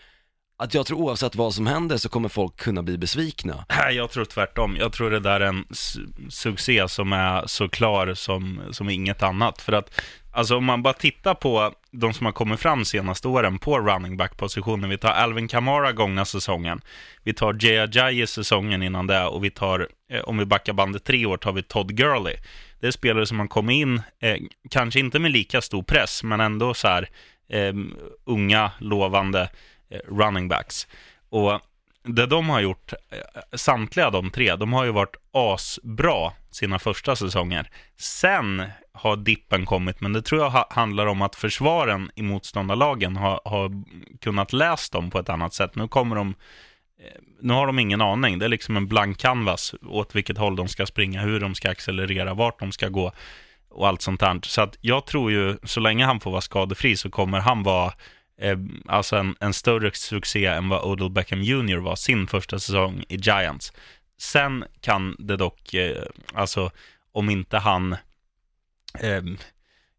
att 0.61 0.73
jag 0.73 0.85
tror 0.85 0.97
oavsett 0.97 1.35
vad 1.35 1.53
som 1.53 1.67
händer 1.67 1.97
så 1.97 2.09
kommer 2.09 2.29
folk 2.29 2.57
kunna 2.57 2.83
bli 2.83 2.97
besvikna. 2.97 3.65
Nej, 3.69 3.95
jag 3.95 4.11
tror 4.11 4.25
tvärtom. 4.25 4.75
Jag 4.79 4.93
tror 4.93 5.11
det 5.11 5.19
där 5.19 5.39
är 5.39 5.45
en 5.45 5.65
su- 5.65 6.29
succé 6.29 6.87
som 6.87 7.13
är 7.13 7.47
så 7.47 7.69
klar 7.69 8.13
som, 8.13 8.61
som 8.71 8.89
inget 8.89 9.23
annat. 9.23 9.61
För 9.61 9.73
att, 9.73 10.01
alltså 10.31 10.57
om 10.57 10.65
man 10.65 10.83
bara 10.83 10.93
tittar 10.93 11.33
på 11.33 11.73
de 11.91 12.13
som 12.13 12.25
har 12.25 12.33
kommit 12.33 12.59
fram 12.59 12.85
senaste 12.85 13.27
åren 13.27 13.59
på 13.59 13.79
running 13.79 14.17
back-positionen. 14.17 14.89
Vi 14.89 14.97
tar 14.97 15.09
Alvin 15.09 15.47
Kamara 15.47 15.91
gångna 15.91 16.25
säsongen. 16.25 16.81
Vi 17.23 17.33
tar 17.33 17.57
Jay 17.59 17.77
Ajayi 17.77 18.27
säsongen 18.27 18.83
innan 18.83 19.07
det 19.07 19.25
och 19.25 19.43
vi 19.43 19.49
tar, 19.49 19.87
eh, 20.11 20.21
om 20.21 20.37
vi 20.37 20.45
backar 20.45 20.73
bandet 20.73 21.03
tre 21.03 21.25
år, 21.25 21.37
tar 21.37 21.51
vi 21.51 21.63
Todd 21.63 21.95
Gurley. 21.95 22.35
Det 22.79 22.87
är 22.87 22.91
spelare 22.91 23.25
som 23.25 23.39
har 23.39 23.47
kommit 23.47 23.75
in, 23.75 24.01
eh, 24.21 24.37
kanske 24.69 24.99
inte 24.99 25.19
med 25.19 25.31
lika 25.31 25.61
stor 25.61 25.83
press, 25.83 26.23
men 26.23 26.39
ändå 26.39 26.73
så 26.73 26.87
här 26.87 27.09
eh, 27.49 27.73
unga, 28.25 28.71
lovande 28.79 29.49
Eh, 29.91 30.00
running 30.07 30.48
backs. 30.48 30.88
Och 31.29 31.62
det 32.03 32.25
de 32.25 32.50
har 32.50 32.60
gjort, 32.60 32.93
eh, 32.93 33.57
samtliga 33.57 34.10
de 34.10 34.29
tre, 34.29 34.55
de 34.55 34.74
har 34.74 34.86
ju 34.86 34.91
varit 34.91 35.15
asbra 35.31 36.31
sina 36.51 36.79
första 36.79 37.15
säsonger. 37.15 37.69
Sen 37.98 38.63
har 38.93 39.15
dippen 39.15 39.65
kommit, 39.65 40.01
men 40.01 40.13
det 40.13 40.21
tror 40.21 40.41
jag 40.41 40.65
handlar 40.69 41.05
om 41.05 41.21
att 41.21 41.36
försvaren 41.36 42.12
i 42.15 42.21
motståndarlagen 42.21 43.15
har, 43.15 43.41
har 43.45 43.71
kunnat 44.21 44.53
läsa 44.53 44.98
dem 44.98 45.12
på 45.12 45.19
ett 45.19 45.29
annat 45.29 45.53
sätt. 45.53 45.75
Nu 45.75 45.88
kommer 45.88 46.15
de, 46.15 46.36
eh, 47.00 47.21
nu 47.41 47.53
har 47.53 47.67
de 47.67 47.79
ingen 47.79 48.01
aning. 48.01 48.39
Det 48.39 48.45
är 48.45 48.50
liksom 48.50 48.77
en 48.77 48.88
blank 48.88 49.17
canvas 49.17 49.75
åt 49.81 50.15
vilket 50.15 50.38
håll 50.38 50.55
de 50.55 50.67
ska 50.67 50.86
springa, 50.86 51.21
hur 51.21 51.39
de 51.39 51.55
ska 51.55 51.69
accelerera, 51.69 52.33
vart 52.33 52.60
de 52.60 52.71
ska 52.71 52.88
gå 52.88 53.12
och 53.69 53.88
allt 53.88 54.01
sånt 54.01 54.19
där. 54.19 54.39
Så 54.43 54.62
att 54.62 54.77
jag 54.81 55.05
tror 55.05 55.31
ju, 55.31 55.57
så 55.63 55.79
länge 55.79 56.05
han 56.05 56.19
får 56.19 56.31
vara 56.31 56.41
skadefri 56.41 56.98
så 56.98 57.10
kommer 57.10 57.39
han 57.39 57.63
vara 57.63 57.93
eh, 58.41 58.57
alltså 58.88 59.15
en, 59.15 59.36
en 59.39 59.53
större 59.53 59.91
succé 59.93 60.45
än 60.45 60.69
vad 60.69 60.83
Odell 60.83 61.10
Beckham 61.10 61.41
Jr 61.41 61.77
var 61.77 61.95
sin 61.95 62.27
första 62.27 62.60
säsong 62.60 63.03
i 63.10 63.15
Giants. 63.15 63.74
Sen 64.17 64.63
kan 64.81 65.15
det 65.19 65.38
dock, 65.38 65.74
eh, 65.74 66.03
alltså 66.33 66.71
om 67.12 67.29
inte 67.29 67.57
han, 67.57 67.93
eh, 69.00 69.21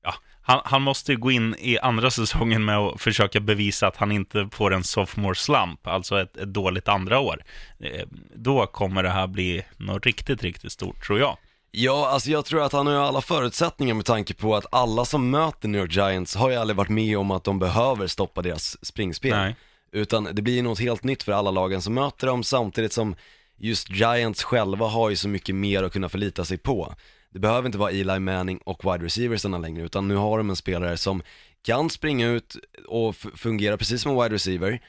ja, 0.02 0.14
Han, 0.42 0.60
han 0.64 0.82
måste 0.82 1.14
gå 1.14 1.30
in 1.30 1.54
i 1.58 1.78
andra 1.78 2.10
säsongen 2.20 2.64
med 2.64 2.78
att 2.78 3.00
försöka 3.00 3.40
bevisa 3.40 3.86
att 3.86 3.96
han 3.96 4.12
inte 4.12 4.48
får 4.52 4.72
en 4.74 4.84
sophomore 4.84 5.34
slump, 5.34 5.86
alltså 5.86 6.20
ett, 6.20 6.36
ett 6.36 6.52
dåligt 6.54 6.88
andra 6.88 7.18
år. 7.20 7.44
Eh, 7.80 8.06
Då 8.34 8.66
kommer 8.66 9.02
det 9.02 9.10
här 9.10 9.26
bli 9.26 9.64
något 9.76 10.06
riktigt, 10.06 10.42
riktigt 10.42 10.72
stort, 10.72 11.06
tror 11.06 11.18
jag. 11.18 11.36
Ja, 11.74 12.08
alltså 12.08 12.30
jag 12.30 12.44
tror 12.44 12.62
att 12.62 12.72
han 12.72 12.86
har 12.86 12.94
alla 12.94 13.20
förutsättningar 13.20 13.94
med 13.94 14.04
tanke 14.04 14.34
på 14.34 14.56
att 14.56 14.66
alla 14.72 15.04
som 15.04 15.30
möter 15.30 15.68
New 15.68 15.80
York 15.80 15.96
Giants 15.96 16.34
har 16.34 16.50
ju 16.50 16.56
aldrig 16.56 16.76
varit 16.76 16.88
med 16.88 17.18
om 17.18 17.30
att 17.30 17.44
de 17.44 17.58
behöver 17.58 18.06
stoppa 18.06 18.42
deras 18.42 18.84
springspel. 18.84 19.30
Nej. 19.30 19.56
Utan 19.92 20.28
det 20.32 20.42
blir 20.42 20.62
något 20.62 20.80
helt 20.80 21.04
nytt 21.04 21.22
för 21.22 21.32
alla 21.32 21.50
lagen 21.50 21.82
som 21.82 21.94
möter 21.94 22.26
dem 22.26 22.44
samtidigt 22.44 22.92
som 22.92 23.16
just 23.56 23.90
Giants 23.90 24.42
själva 24.42 24.86
har 24.86 25.10
ju 25.10 25.16
så 25.16 25.28
mycket 25.28 25.54
mer 25.54 25.82
att 25.82 25.92
kunna 25.92 26.08
förlita 26.08 26.44
sig 26.44 26.58
på. 26.58 26.94
Det 27.30 27.38
behöver 27.38 27.66
inte 27.66 27.78
vara 27.78 27.90
Eli 27.90 28.18
Manning 28.18 28.58
och 28.58 28.92
wide 28.92 29.04
receiversarna 29.04 29.58
längre 29.58 29.84
utan 29.84 30.08
nu 30.08 30.16
har 30.16 30.38
de 30.38 30.50
en 30.50 30.56
spelare 30.56 30.96
som 30.96 31.22
kan 31.64 31.90
springa 31.90 32.28
ut 32.28 32.56
och 32.88 33.16
fungera 33.16 33.76
precis 33.76 34.02
som 34.02 34.10
en 34.12 34.22
wide 34.22 34.34
receiver 34.34 34.80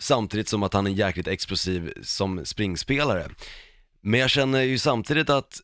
samtidigt 0.00 0.48
som 0.48 0.62
att 0.62 0.74
han 0.74 0.86
är 0.86 0.90
jäkligt 0.90 1.28
explosiv 1.28 1.92
som 2.02 2.44
springspelare. 2.44 3.28
Men 4.00 4.20
jag 4.20 4.30
känner 4.30 4.62
ju 4.62 4.78
samtidigt 4.78 5.30
att 5.30 5.60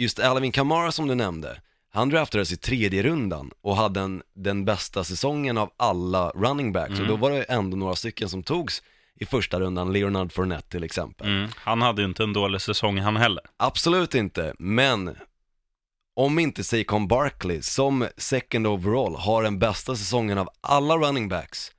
just 0.00 0.18
Alvin 0.18 0.52
Kamara 0.52 0.92
som 0.92 1.06
du 1.08 1.14
nämnde, 1.14 1.60
han 1.92 2.08
draftades 2.08 2.52
i 2.52 2.56
tredje 2.56 3.02
rundan 3.02 3.50
och 3.60 3.76
hade 3.76 4.00
en, 4.00 4.22
den 4.34 4.64
bästa 4.64 5.04
säsongen 5.04 5.58
av 5.58 5.70
alla 5.76 6.30
running 6.30 6.72
backs 6.72 7.00
och 7.00 7.06
då 7.06 7.16
var 7.16 7.30
det 7.30 7.42
ändå 7.42 7.76
några 7.76 7.96
stycken 7.96 8.28
som 8.28 8.42
togs 8.42 8.82
i 9.14 9.26
första 9.26 9.60
rundan, 9.60 9.92
Leonard 9.92 10.32
Fournette 10.32 10.68
till 10.70 10.84
exempel. 10.84 11.26
Mm. 11.26 11.50
Han 11.56 11.82
hade 11.82 12.02
ju 12.02 12.08
inte 12.08 12.22
en 12.22 12.32
dålig 12.32 12.60
säsong 12.60 12.98
han 12.98 13.16
heller. 13.16 13.44
Absolut 13.56 14.14
inte, 14.14 14.54
men 14.58 15.16
om 16.16 16.38
inte 16.38 16.64
Saquon 16.64 17.08
Barkley 17.08 17.62
som 17.62 18.06
second 18.16 18.66
overall 18.66 19.16
har 19.16 19.42
den 19.42 19.58
bästa 19.58 19.96
säsongen 19.96 20.38
av 20.38 20.48
alla 20.60 20.96
running 20.96 21.28
backs 21.28 21.72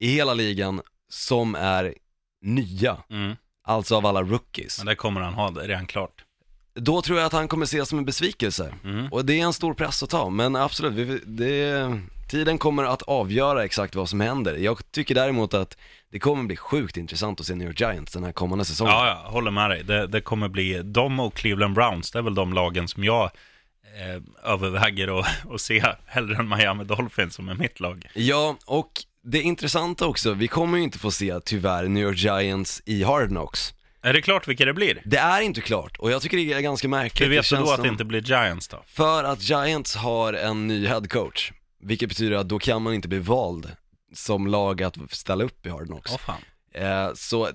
i 0.00 0.14
hela 0.14 0.34
ligan 0.34 0.80
som 1.08 1.54
är 1.54 1.94
nya, 2.42 2.96
Mm. 3.10 3.36
alltså 3.64 3.96
av 3.96 4.06
alla 4.06 4.22
rookies. 4.22 4.78
Men 4.78 4.86
det 4.86 4.94
kommer 4.94 5.20
han 5.20 5.34
ha, 5.34 5.50
det 5.50 5.64
är 5.64 5.68
redan 5.68 5.86
klart. 5.86 6.24
Då 6.74 7.02
tror 7.02 7.18
jag 7.18 7.26
att 7.26 7.32
han 7.32 7.48
kommer 7.48 7.64
ses 7.64 7.88
som 7.88 7.98
en 7.98 8.04
besvikelse. 8.04 8.74
Mm. 8.84 9.12
Och 9.12 9.24
det 9.24 9.40
är 9.40 9.44
en 9.44 9.52
stor 9.52 9.74
press 9.74 10.02
att 10.02 10.10
ta, 10.10 10.30
men 10.30 10.56
absolut, 10.56 10.92
vi, 10.92 11.20
det, 11.26 12.00
tiden 12.30 12.58
kommer 12.58 12.84
att 12.84 13.02
avgöra 13.02 13.64
exakt 13.64 13.94
vad 13.94 14.08
som 14.08 14.20
händer. 14.20 14.56
Jag 14.56 14.92
tycker 14.92 15.14
däremot 15.14 15.54
att 15.54 15.76
det 16.10 16.18
kommer 16.18 16.44
bli 16.44 16.56
sjukt 16.56 16.96
intressant 16.96 17.40
att 17.40 17.46
se 17.46 17.54
New 17.54 17.68
York 17.68 17.80
Giants 17.80 18.12
den 18.12 18.24
här 18.24 18.32
kommande 18.32 18.64
säsongen. 18.64 18.94
Ja, 18.94 19.06
ja, 19.06 19.30
håller 19.30 19.50
med 19.50 19.70
dig. 19.70 19.84
Det, 19.84 20.06
det 20.06 20.20
kommer 20.20 20.48
bli 20.48 20.82
de 20.82 21.20
och 21.20 21.34
Cleveland 21.34 21.74
Browns, 21.74 22.10
det 22.10 22.18
är 22.18 22.22
väl 22.22 22.34
de 22.34 22.52
lagen 22.52 22.88
som 22.88 23.04
jag 23.04 23.24
eh, 23.24 24.52
överväger 24.52 25.20
att, 25.20 25.26
att 25.50 25.60
se 25.60 25.84
hellre 26.06 26.36
än 26.36 26.48
Miami 26.48 26.84
Dolphins 26.84 27.34
som 27.34 27.48
är 27.48 27.54
mitt 27.54 27.80
lag. 27.80 28.06
Ja, 28.14 28.56
och 28.66 28.92
det 29.24 29.42
intressanta 29.42 30.06
också, 30.06 30.32
vi 30.32 30.48
kommer 30.48 30.78
ju 30.78 30.84
inte 30.84 30.98
få 30.98 31.10
se 31.10 31.40
tyvärr 31.40 31.88
New 31.88 32.02
York 32.02 32.18
Giants 32.18 32.82
i 32.84 33.02
Hard 33.02 33.28
Knocks. 33.28 33.74
Är 34.02 34.12
det 34.12 34.22
klart 34.22 34.48
vilka 34.48 34.64
det 34.64 34.74
blir? 34.74 35.02
Det 35.04 35.16
är 35.18 35.40
inte 35.40 35.60
klart 35.60 35.96
och 35.96 36.10
jag 36.10 36.22
tycker 36.22 36.36
det 36.36 36.52
är 36.52 36.60
ganska 36.60 36.88
märkligt. 36.88 37.28
Hur 37.28 37.36
vet 37.36 37.50
du 37.50 37.56
då 37.56 37.72
att 37.72 37.82
det 37.82 37.88
inte 37.88 38.04
blir 38.04 38.20
Giants 38.22 38.68
då? 38.68 38.82
För 38.86 39.24
att 39.24 39.42
Giants 39.42 39.96
har 39.96 40.32
en 40.32 40.66
ny 40.66 40.86
head 40.86 41.02
coach, 41.08 41.52
vilket 41.80 42.08
betyder 42.08 42.36
att 42.36 42.48
då 42.48 42.58
kan 42.58 42.82
man 42.82 42.94
inte 42.94 43.08
bli 43.08 43.18
vald 43.18 43.76
som 44.14 44.46
lag 44.46 44.82
att 44.82 44.96
ställa 45.10 45.44
upp 45.44 45.66
i 45.66 45.68
Hard 45.68 45.86
Knocks. 45.86 46.12
Åh 46.12 46.18
fan, 46.18 46.40
Eh, 46.74 47.10
så 47.14 47.50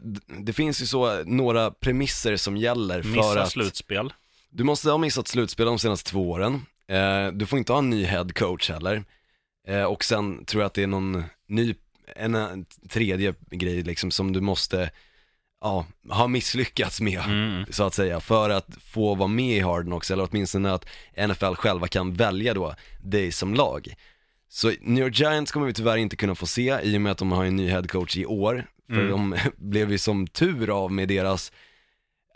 det 0.46 0.54
finns 0.54 0.82
ju 0.82 0.86
så 0.86 1.24
några 1.24 1.72
premisser 1.72 2.36
som 2.38 2.58
gäller 2.58 3.02
för 3.02 3.10
missa 3.10 3.42
att 3.42 3.52
slutspel. 3.52 4.14
du 4.50 4.64
måste 4.64 4.90
ha 4.92 4.98
missat 4.98 5.28
slutspel 5.28 5.66
de 5.66 5.80
senaste 5.80 6.12
två 6.12 6.30
åren. 6.30 6.66
Eh, 6.88 7.28
du 7.34 7.46
får 7.46 7.60
inte 7.60 7.72
ha 7.72 7.80
en 7.80 7.90
ny 7.90 8.06
head 8.06 8.28
coach 8.36 8.70
heller. 8.70 9.04
Eh, 9.68 9.84
och 9.84 10.04
sen 10.04 10.46
tror 10.46 10.62
jag 10.62 10.68
att 10.68 10.74
det 10.74 10.84
är 10.84 10.88
någon 10.88 11.24
ny, 11.48 11.76
en, 12.16 12.36
en 12.36 12.66
tredje 12.90 13.34
grej 13.52 13.84
liksom 13.84 14.12
som 14.12 14.34
du 14.34 14.42
måste, 14.42 14.90
ja, 15.62 15.86
ha 16.10 16.28
misslyckats 16.28 17.02
med 17.02 17.22
Mm. 17.26 17.66
så 17.70 17.84
att 17.84 17.94
säga 17.94 18.20
för 18.20 18.50
att 18.50 18.68
få 18.86 19.16
vara 19.16 19.28
med 19.28 19.58
i 19.58 19.60
Hard 19.60 19.86
Knocks 19.86 20.12
eller 20.12 20.28
åtminstone 20.32 20.72
att 20.74 20.86
NFL 21.28 21.54
själva 21.56 21.88
kan 21.88 22.14
välja 22.14 22.54
då 22.54 22.76
dig 23.04 23.32
som 23.32 23.54
lag. 23.54 23.94
Så 24.50 24.72
New 24.82 25.04
York 25.04 25.20
Giants 25.20 25.52
kommer 25.52 25.68
vi 25.68 25.74
tyvärr 25.74 25.98
inte 25.98 26.16
kunna 26.16 26.36
få 26.36 26.46
se 26.48 26.80
i 26.84 26.98
och 26.98 27.02
med 27.02 27.12
att 27.12 27.18
de 27.18 27.32
har 27.32 27.46
en 27.46 27.56
ny 27.56 27.70
head 27.70 27.84
coach 27.84 28.18
i 28.18 28.26
år. 28.26 28.66
För 28.90 28.96
Mm. 29.00 29.10
de 29.12 29.36
blev 29.58 29.92
ju 29.92 29.98
som 29.98 30.28
tur 30.28 30.84
av 30.84 30.92
med 30.92 31.08
deras 31.08 31.52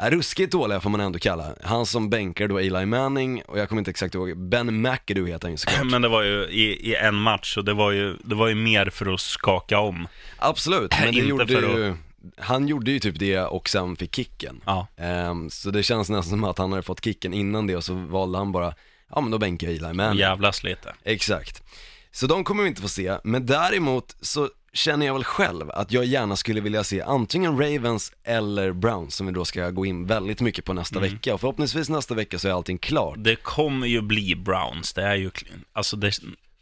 ruskigt 0.03 0.51
dåliga 0.51 0.79
får 0.79 0.89
man 0.89 1.01
ändå 1.01 1.19
kalla. 1.19 1.55
Han 1.63 1.85
som 1.85 2.09
bänkar 2.09 2.47
då 2.47 2.57
Eli 2.59 2.85
Manning 2.85 3.41
och 3.47 3.59
jag 3.59 3.69
kommer 3.69 3.79
inte 3.79 3.91
exakt 3.91 4.15
ihåg, 4.15 4.37
Ben 4.49 4.81
McAdoo 4.81 5.25
heter 5.25 5.45
han 5.47 5.51
ju 5.51 5.57
såklart. 5.57 5.85
Men 5.91 6.01
det 6.01 6.07
var 6.07 6.21
ju 6.23 6.43
i, 6.43 6.89
i 6.91 6.95
en 6.95 7.15
match 7.15 7.57
och 7.57 7.65
det 7.65 7.73
var, 7.73 7.91
ju, 7.91 8.17
det 8.23 8.35
var 8.35 8.47
ju 8.47 8.55
mer 8.55 8.89
för 8.89 9.13
att 9.13 9.19
skaka 9.21 9.79
om. 9.79 10.07
Absolut, 10.37 10.91
men 10.91 11.01
det 11.01 11.17
Inte 11.17 11.29
gjorde 11.29 11.47
för 11.47 11.61
ju, 11.61 11.93
han 12.37 12.67
gjorde 12.67 12.91
ju 12.91 12.99
typ 12.99 13.19
det 13.19 13.39
och 13.39 13.69
sen 13.69 13.95
fick 13.95 14.15
kicken. 14.15 14.61
Ja. 14.65 14.87
Ehm, 14.97 15.49
så 15.49 15.71
det 15.71 15.83
känns 15.83 16.09
nästan 16.09 16.29
som 16.39 16.43
att 16.43 16.57
han 16.57 16.71
hade 16.71 16.83
fått 16.83 17.03
kicken 17.03 17.33
innan 17.33 17.67
det 17.67 17.75
och 17.75 17.83
så 17.83 17.93
valde 17.93 18.37
han 18.37 18.51
bara, 18.51 18.73
ja 19.09 19.21
men 19.21 19.31
då 19.31 19.37
bänkar 19.37 19.67
jag 19.67 19.75
Eli 19.75 19.93
Manning. 19.93 20.19
Jävlas 20.19 20.63
lite. 20.63 20.93
Exakt. 21.03 21.63
Så 22.11 22.27
de 22.27 22.43
kommer 22.43 22.63
vi 22.63 22.69
inte 22.69 22.81
få 22.81 22.87
se, 22.87 23.17
men 23.23 23.45
däremot 23.45 24.15
så 24.21 24.49
känner 24.73 25.05
jag 25.05 25.13
väl 25.13 25.23
själv 25.23 25.71
att 25.71 25.91
jag 25.91 26.05
gärna 26.05 26.35
skulle 26.35 26.61
vilja 26.61 26.83
se 26.83 27.01
antingen 27.01 27.59
Ravens 27.59 28.13
eller 28.23 28.71
Browns 28.71 29.15
som 29.15 29.27
vi 29.27 29.33
då 29.33 29.45
ska 29.45 29.69
gå 29.69 29.85
in 29.85 30.05
väldigt 30.07 30.41
mycket 30.41 30.65
på 30.65 30.73
nästa 30.73 30.99
vecka 30.99 31.33
och 31.33 31.41
förhoppningsvis 31.41 31.89
nästa 31.89 32.13
vecka 32.13 32.39
så 32.39 32.47
är 32.47 32.51
allting 32.51 32.77
klart. 32.77 33.15
Det 33.17 33.35
kommer 33.35 33.87
ju 33.87 34.01
bli 34.01 34.35
Browns. 34.35 34.93
Det 34.93 35.03
är 35.03 35.15
ju, 35.15 35.31
alltså 35.73 35.97
det, 35.97 36.11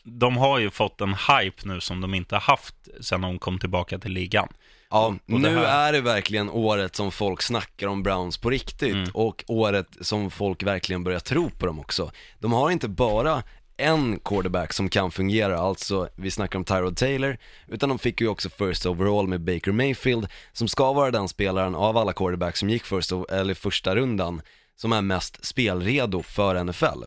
de 0.03 0.37
har 0.37 0.59
ju 0.59 0.69
fått 0.69 1.01
en 1.01 1.13
hype 1.13 1.67
nu 1.67 1.81
som 1.81 2.01
de 2.01 2.13
inte 2.13 2.35
har 2.35 2.41
haft 2.41 2.75
sedan 3.01 3.21
de 3.21 3.39
kom 3.39 3.59
tillbaka 3.59 3.99
till 3.99 4.11
ligan. 4.11 4.47
Ja, 4.91 5.15
det 5.25 5.37
nu 5.37 5.57
är 5.57 5.93
det 5.93 6.01
verkligen 6.01 6.49
året 6.49 6.95
som 6.95 7.11
folk 7.11 7.41
snackar 7.41 7.87
om 7.87 8.03
Browns 8.03 8.37
på 8.37 8.49
riktigt 8.49 9.09
och 9.13 9.43
året 9.47 9.87
som 10.01 10.31
folk 10.31 10.63
verkligen 10.63 11.03
börjar 11.03 11.19
tro 11.19 11.49
på 11.49 11.65
dem 11.65 11.79
också. 11.79 12.11
De 12.39 12.51
har 12.51 12.71
inte 12.71 12.87
bara 12.87 13.43
en 13.77 14.19
quarterback 14.19 14.73
som 14.73 14.89
kan 14.89 15.11
fungera, 15.11 15.59
alltså 15.59 16.09
vi 16.15 16.31
snackar 16.31 16.59
om 16.59 16.65
Tyrod 16.65 16.97
Taylor, 16.97 17.37
utan 17.67 17.89
de 17.89 17.99
fick 17.99 18.21
ju 18.21 18.27
också 18.27 18.49
first 18.49 18.85
overall 18.85 19.27
med 19.27 19.41
Baker 19.41 19.71
Mayfield, 19.71 20.27
som 20.53 20.67
ska 20.67 20.93
vara 20.93 21.11
den 21.11 21.27
spelaren 21.27 21.75
av 21.75 21.97
alla 21.97 22.13
quarterbacks 22.13 22.59
som 22.59 22.69
gick 22.69 22.85
first, 22.85 23.11
eller 23.29 23.53
första 23.53 23.95
rundan, 23.95 24.41
som 24.75 24.93
är 24.93 25.01
mest 25.01 25.45
spelredo 25.45 26.23
för 26.23 26.63
NFL. 26.63 27.03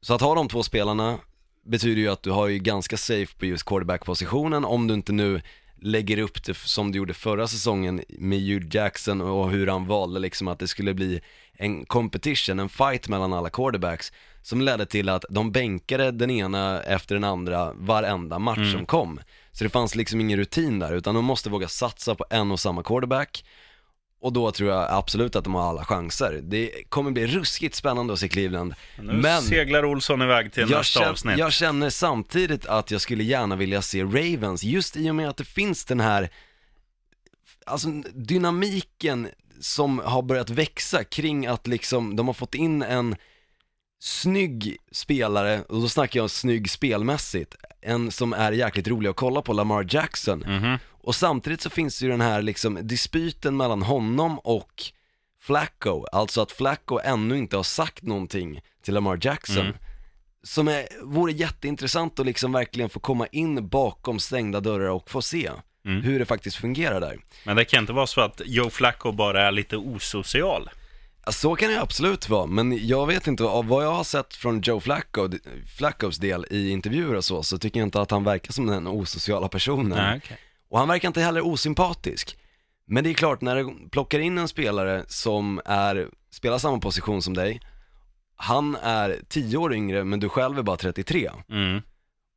Så 0.00 0.14
att 0.14 0.20
ha 0.20 0.34
de 0.34 0.48
två 0.48 0.62
spelarna 0.62 1.18
betyder 1.66 2.02
ju 2.02 2.08
att 2.08 2.22
du 2.22 2.30
har 2.30 2.48
ju 2.48 2.58
ganska 2.58 2.96
safe 2.96 3.38
på 3.38 3.46
just 3.46 3.64
quarterback-positionen 3.64 4.64
om 4.64 4.86
du 4.86 4.94
inte 4.94 5.12
nu 5.12 5.42
lägger 5.82 6.18
upp 6.18 6.44
det 6.44 6.56
som 6.56 6.92
du 6.92 6.98
gjorde 6.98 7.14
förra 7.14 7.46
säsongen 7.46 8.02
med 8.08 8.40
Hugh 8.40 8.66
Jackson 8.70 9.20
och 9.20 9.50
hur 9.50 9.66
han 9.66 9.86
valde 9.86 10.20
liksom 10.20 10.48
att 10.48 10.58
det 10.58 10.68
skulle 10.68 10.94
bli 10.94 11.20
en 11.52 11.84
competition, 11.84 12.60
en 12.60 12.68
fight 12.68 13.08
mellan 13.08 13.32
alla 13.32 13.50
quarterbacks 13.50 14.12
som 14.42 14.60
ledde 14.60 14.86
till 14.86 15.08
att 15.08 15.24
de 15.30 15.52
bänkade 15.52 16.10
den 16.10 16.30
ena 16.30 16.82
efter 16.82 17.14
den 17.14 17.24
andra 17.24 17.72
varenda 17.72 18.38
match 18.38 18.72
som 18.72 18.86
kom. 18.86 19.20
Så 19.52 19.64
det 19.64 19.70
fanns 19.70 19.94
liksom 19.94 20.20
ingen 20.20 20.38
rutin 20.38 20.78
där 20.78 20.94
utan 20.94 21.14
de 21.14 21.24
måste 21.24 21.50
våga 21.50 21.68
satsa 21.68 22.14
på 22.14 22.24
en 22.30 22.52
och 22.52 22.60
samma 22.60 22.82
quarterback 22.82 23.44
och 24.20 24.32
då 24.32 24.50
tror 24.52 24.70
jag 24.70 24.86
absolut 24.90 25.36
att 25.36 25.44
de 25.44 25.54
har 25.54 25.68
alla 25.68 25.84
chanser. 25.84 26.40
Det 26.42 26.70
kommer 26.88 27.10
bli 27.10 27.26
ruskigt 27.26 27.74
spännande 27.74 28.12
att 28.12 28.18
se 28.18 28.28
Cleveland. 28.28 28.74
Nu 28.98 29.12
Men 29.12 29.42
seglar 29.42 29.84
Olsson 29.84 30.22
iväg 30.22 30.52
till 30.52 30.62
nästa 30.62 30.82
känner, 30.82 31.10
avsnitt. 31.10 31.38
jag 31.38 31.52
känner 31.52 31.90
samtidigt 31.90 32.66
att 32.66 32.90
jag 32.90 33.00
skulle 33.00 33.24
gärna 33.24 33.56
vilja 33.56 33.82
se 33.82 34.04
Ravens, 34.04 34.64
just 34.64 34.96
i 34.96 35.10
och 35.10 35.14
med 35.14 35.28
att 35.28 35.36
det 35.36 35.44
finns 35.44 35.84
den 35.84 36.00
här, 36.00 36.28
alltså 37.66 37.88
dynamiken 38.14 39.28
som 39.60 39.98
har 39.98 40.22
börjat 40.22 40.50
växa 40.50 41.04
kring 41.04 41.46
att 41.46 41.66
liksom, 41.66 42.16
de 42.16 42.26
har 42.26 42.34
fått 42.34 42.54
in 42.54 42.82
en 42.82 43.16
snygg 44.02 44.76
spelare, 44.92 45.62
och 45.68 45.80
då 45.80 45.88
snackar 45.88 46.20
jag 46.20 46.30
snygg 46.30 46.70
spelmässigt, 46.70 47.54
en 47.80 48.10
som 48.10 48.32
är 48.32 48.52
jäkligt 48.52 48.88
rolig 48.88 49.10
att 49.10 49.16
kolla 49.16 49.42
på, 49.42 49.52
Lamar 49.52 49.86
Jackson. 49.90 50.38
Mhm. 50.38 50.78
Och 51.02 51.14
samtidigt 51.14 51.60
så 51.60 51.70
finns 51.70 51.98
det 51.98 52.04
ju 52.04 52.10
den 52.10 52.20
här 52.20 52.42
liksom 52.42 52.78
dispyten 52.82 53.56
mellan 53.56 53.82
honom 53.82 54.38
och 54.38 54.82
Flacco, 55.42 56.04
alltså 56.12 56.40
att 56.42 56.52
Flacco 56.52 56.98
ännu 57.04 57.38
inte 57.38 57.56
har 57.56 57.62
sagt 57.62 58.02
någonting 58.02 58.60
till 58.84 58.94
Lamar 58.94 59.18
Jackson. 59.22 59.58
Mm. 59.66 59.76
Som 60.42 60.68
är, 60.68 60.86
vore 61.02 61.32
jätteintressant 61.32 62.20
att 62.20 62.26
liksom 62.26 62.52
verkligen 62.52 62.90
få 62.90 63.00
komma 63.00 63.26
in 63.26 63.68
bakom 63.68 64.18
stängda 64.18 64.60
dörrar 64.60 64.90
och 64.90 65.10
få 65.10 65.22
se 65.22 65.50
Mm. 65.84 66.02
hur 66.02 66.18
det 66.18 66.24
faktiskt 66.24 66.56
fungerar 66.56 67.00
där. 67.00 67.18
Men 67.44 67.56
det 67.56 67.64
kan 67.64 67.80
inte 67.82 67.92
vara 67.92 68.06
så 68.06 68.20
att 68.20 68.40
Joe 68.44 68.70
Flacco 68.70 69.12
bara 69.12 69.46
är 69.46 69.52
lite 69.52 69.76
osocial. 69.76 70.70
Så 71.30 71.56
kan 71.56 71.70
det 71.70 71.80
absolut 71.80 72.28
vara, 72.28 72.46
men 72.46 72.86
jag 72.86 73.06
vet 73.06 73.26
inte, 73.26 73.44
av 73.44 73.66
vad 73.66 73.84
jag 73.84 73.92
har 73.92 74.04
sett 74.04 74.34
från 74.34 74.60
Joe 74.60 74.80
Flacco, 74.80 75.28
Flaccos 75.78 76.18
del 76.18 76.46
i 76.50 76.70
intervjuer 76.70 77.14
och 77.14 77.24
så, 77.24 77.42
så 77.42 77.58
tycker 77.58 77.80
jag 77.80 77.86
inte 77.86 78.00
att 78.00 78.10
han 78.10 78.24
verkar 78.24 78.52
som 78.52 78.66
den 78.66 78.86
osociala 78.86 79.48
personen. 79.48 79.98
Nej, 79.98 80.20
okej. 80.24 80.38
Och 80.70 80.78
han 80.78 80.88
verkar 80.88 81.08
inte 81.08 81.20
heller 81.20 81.46
osympatisk. 81.46 82.36
Men 82.86 83.04
det 83.04 83.10
är 83.10 83.14
klart, 83.14 83.40
när 83.40 83.56
du 83.56 83.88
plockar 83.90 84.18
in 84.18 84.38
en 84.38 84.48
spelare 84.48 85.04
som 85.08 85.60
är, 85.64 86.08
spelar 86.30 86.58
samma 86.58 86.78
position 86.78 87.22
som 87.22 87.34
dig, 87.34 87.60
han 88.36 88.76
är 88.82 89.20
10 89.28 89.56
år 89.56 89.74
yngre 89.74 90.04
men 90.04 90.20
du 90.20 90.28
själv 90.28 90.58
är 90.58 90.62
bara 90.62 90.76
33 90.76 91.30
Mm. 91.50 91.82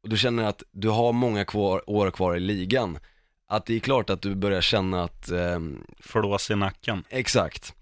och 0.04 0.10
du 0.10 0.18
känner 0.18 0.44
att 0.44 0.64
du 0.72 0.90
har 0.90 1.14
många 1.14 1.46
kvar, 1.46 1.90
år 1.90 2.12
kvar 2.12 2.36
i 2.36 2.40
ligan, 2.40 2.98
att 3.48 3.66
det 3.66 3.76
är 3.76 3.80
klart 3.80 4.10
att 4.10 4.22
du 4.22 4.36
börjar 4.36 4.62
känna 4.62 5.04
att, 5.04 5.30
ehm, 5.30 5.84
Flås 6.00 6.52
i 6.52 6.56
nacken. 6.56 7.04
exakt. 7.10 7.74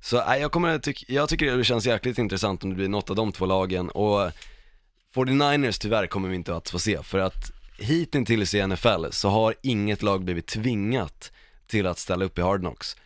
Så 0.00 0.24
nej, 0.26 0.40
jag, 0.40 0.52
kommer, 0.52 0.78
tyck, 0.78 1.04
jag 1.08 1.28
tycker 1.28 1.56
det 1.56 1.64
känns 1.64 1.86
jäkligt 1.86 2.18
intressant 2.18 2.64
om 2.64 2.70
det 2.70 2.76
blir 2.76 2.88
något 2.88 3.10
av 3.10 3.16
de 3.16 3.32
två 3.32 3.46
lagen 3.46 3.88
och 3.90 4.30
49ers 5.14 5.78
tyvärr 5.80 6.06
kommer 6.06 6.28
vi 6.28 6.34
inte 6.36 6.56
att 6.56 6.70
få 6.70 6.78
se 6.78 7.02
för 7.02 7.18
att 7.18 7.52
hittills 7.78 8.54
i 8.54 8.66
NFL 8.66 9.06
så 9.10 9.28
har 9.28 9.54
inget 9.62 10.02
lag 10.02 10.24
blivit 10.24 10.46
tvingat 10.46 11.32
till 11.66 11.86
att 11.86 11.98
ställa 11.98 12.24
upp 12.24 12.38
i 12.38 12.42
Hard 12.42 12.60
Knocks. 12.60 12.96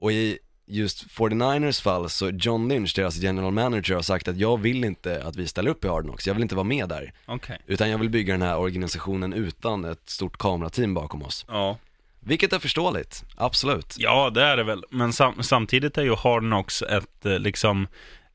Och 0.00 0.12
i 0.12 0.38
just 0.66 1.06
49ers 1.06 1.82
fall 1.82 2.10
så 2.10 2.30
John 2.30 2.68
Lynch, 2.68 2.92
deras 2.96 3.16
general 3.16 3.52
manager, 3.52 3.94
har 3.94 4.02
sagt 4.02 4.28
att 4.28 4.36
jag 4.36 4.60
vill 4.60 4.84
inte 4.84 5.24
att 5.24 5.36
vi 5.36 5.46
ställer 5.46 5.70
upp 5.70 5.84
i 5.84 5.88
Hard 5.88 6.04
Knocks, 6.04 6.26
jag 6.26 6.34
vill 6.34 6.42
inte 6.42 6.54
vara 6.54 6.64
med 6.64 6.88
där. 6.88 7.12
Okej. 7.26 7.58
Utan 7.66 7.90
jag 7.90 7.98
vill 7.98 8.10
bygga 8.10 8.34
den 8.34 8.42
här 8.42 8.58
organisationen 8.58 9.32
utan 9.32 9.84
ett 9.84 10.10
stort 10.10 10.38
kamerateam 10.38 10.94
bakom 10.94 11.22
oss. 11.22 11.44
Ja. 11.48 11.78
Vilket 12.20 12.52
är 12.52 12.58
förståeligt, 12.58 13.24
absolut. 13.36 13.94
Ja, 13.98 14.30
det 14.30 14.42
är 14.42 14.56
det 14.56 14.64
väl. 14.64 14.84
Men 14.90 15.12
sam 15.12 15.42
samtidigt 15.42 15.98
är 15.98 16.02
ju 16.02 16.14
Hard 16.14 16.42
Knocks 16.42 16.82
ett, 16.82 17.26
eh, 17.26 17.38
liksom, 17.38 17.86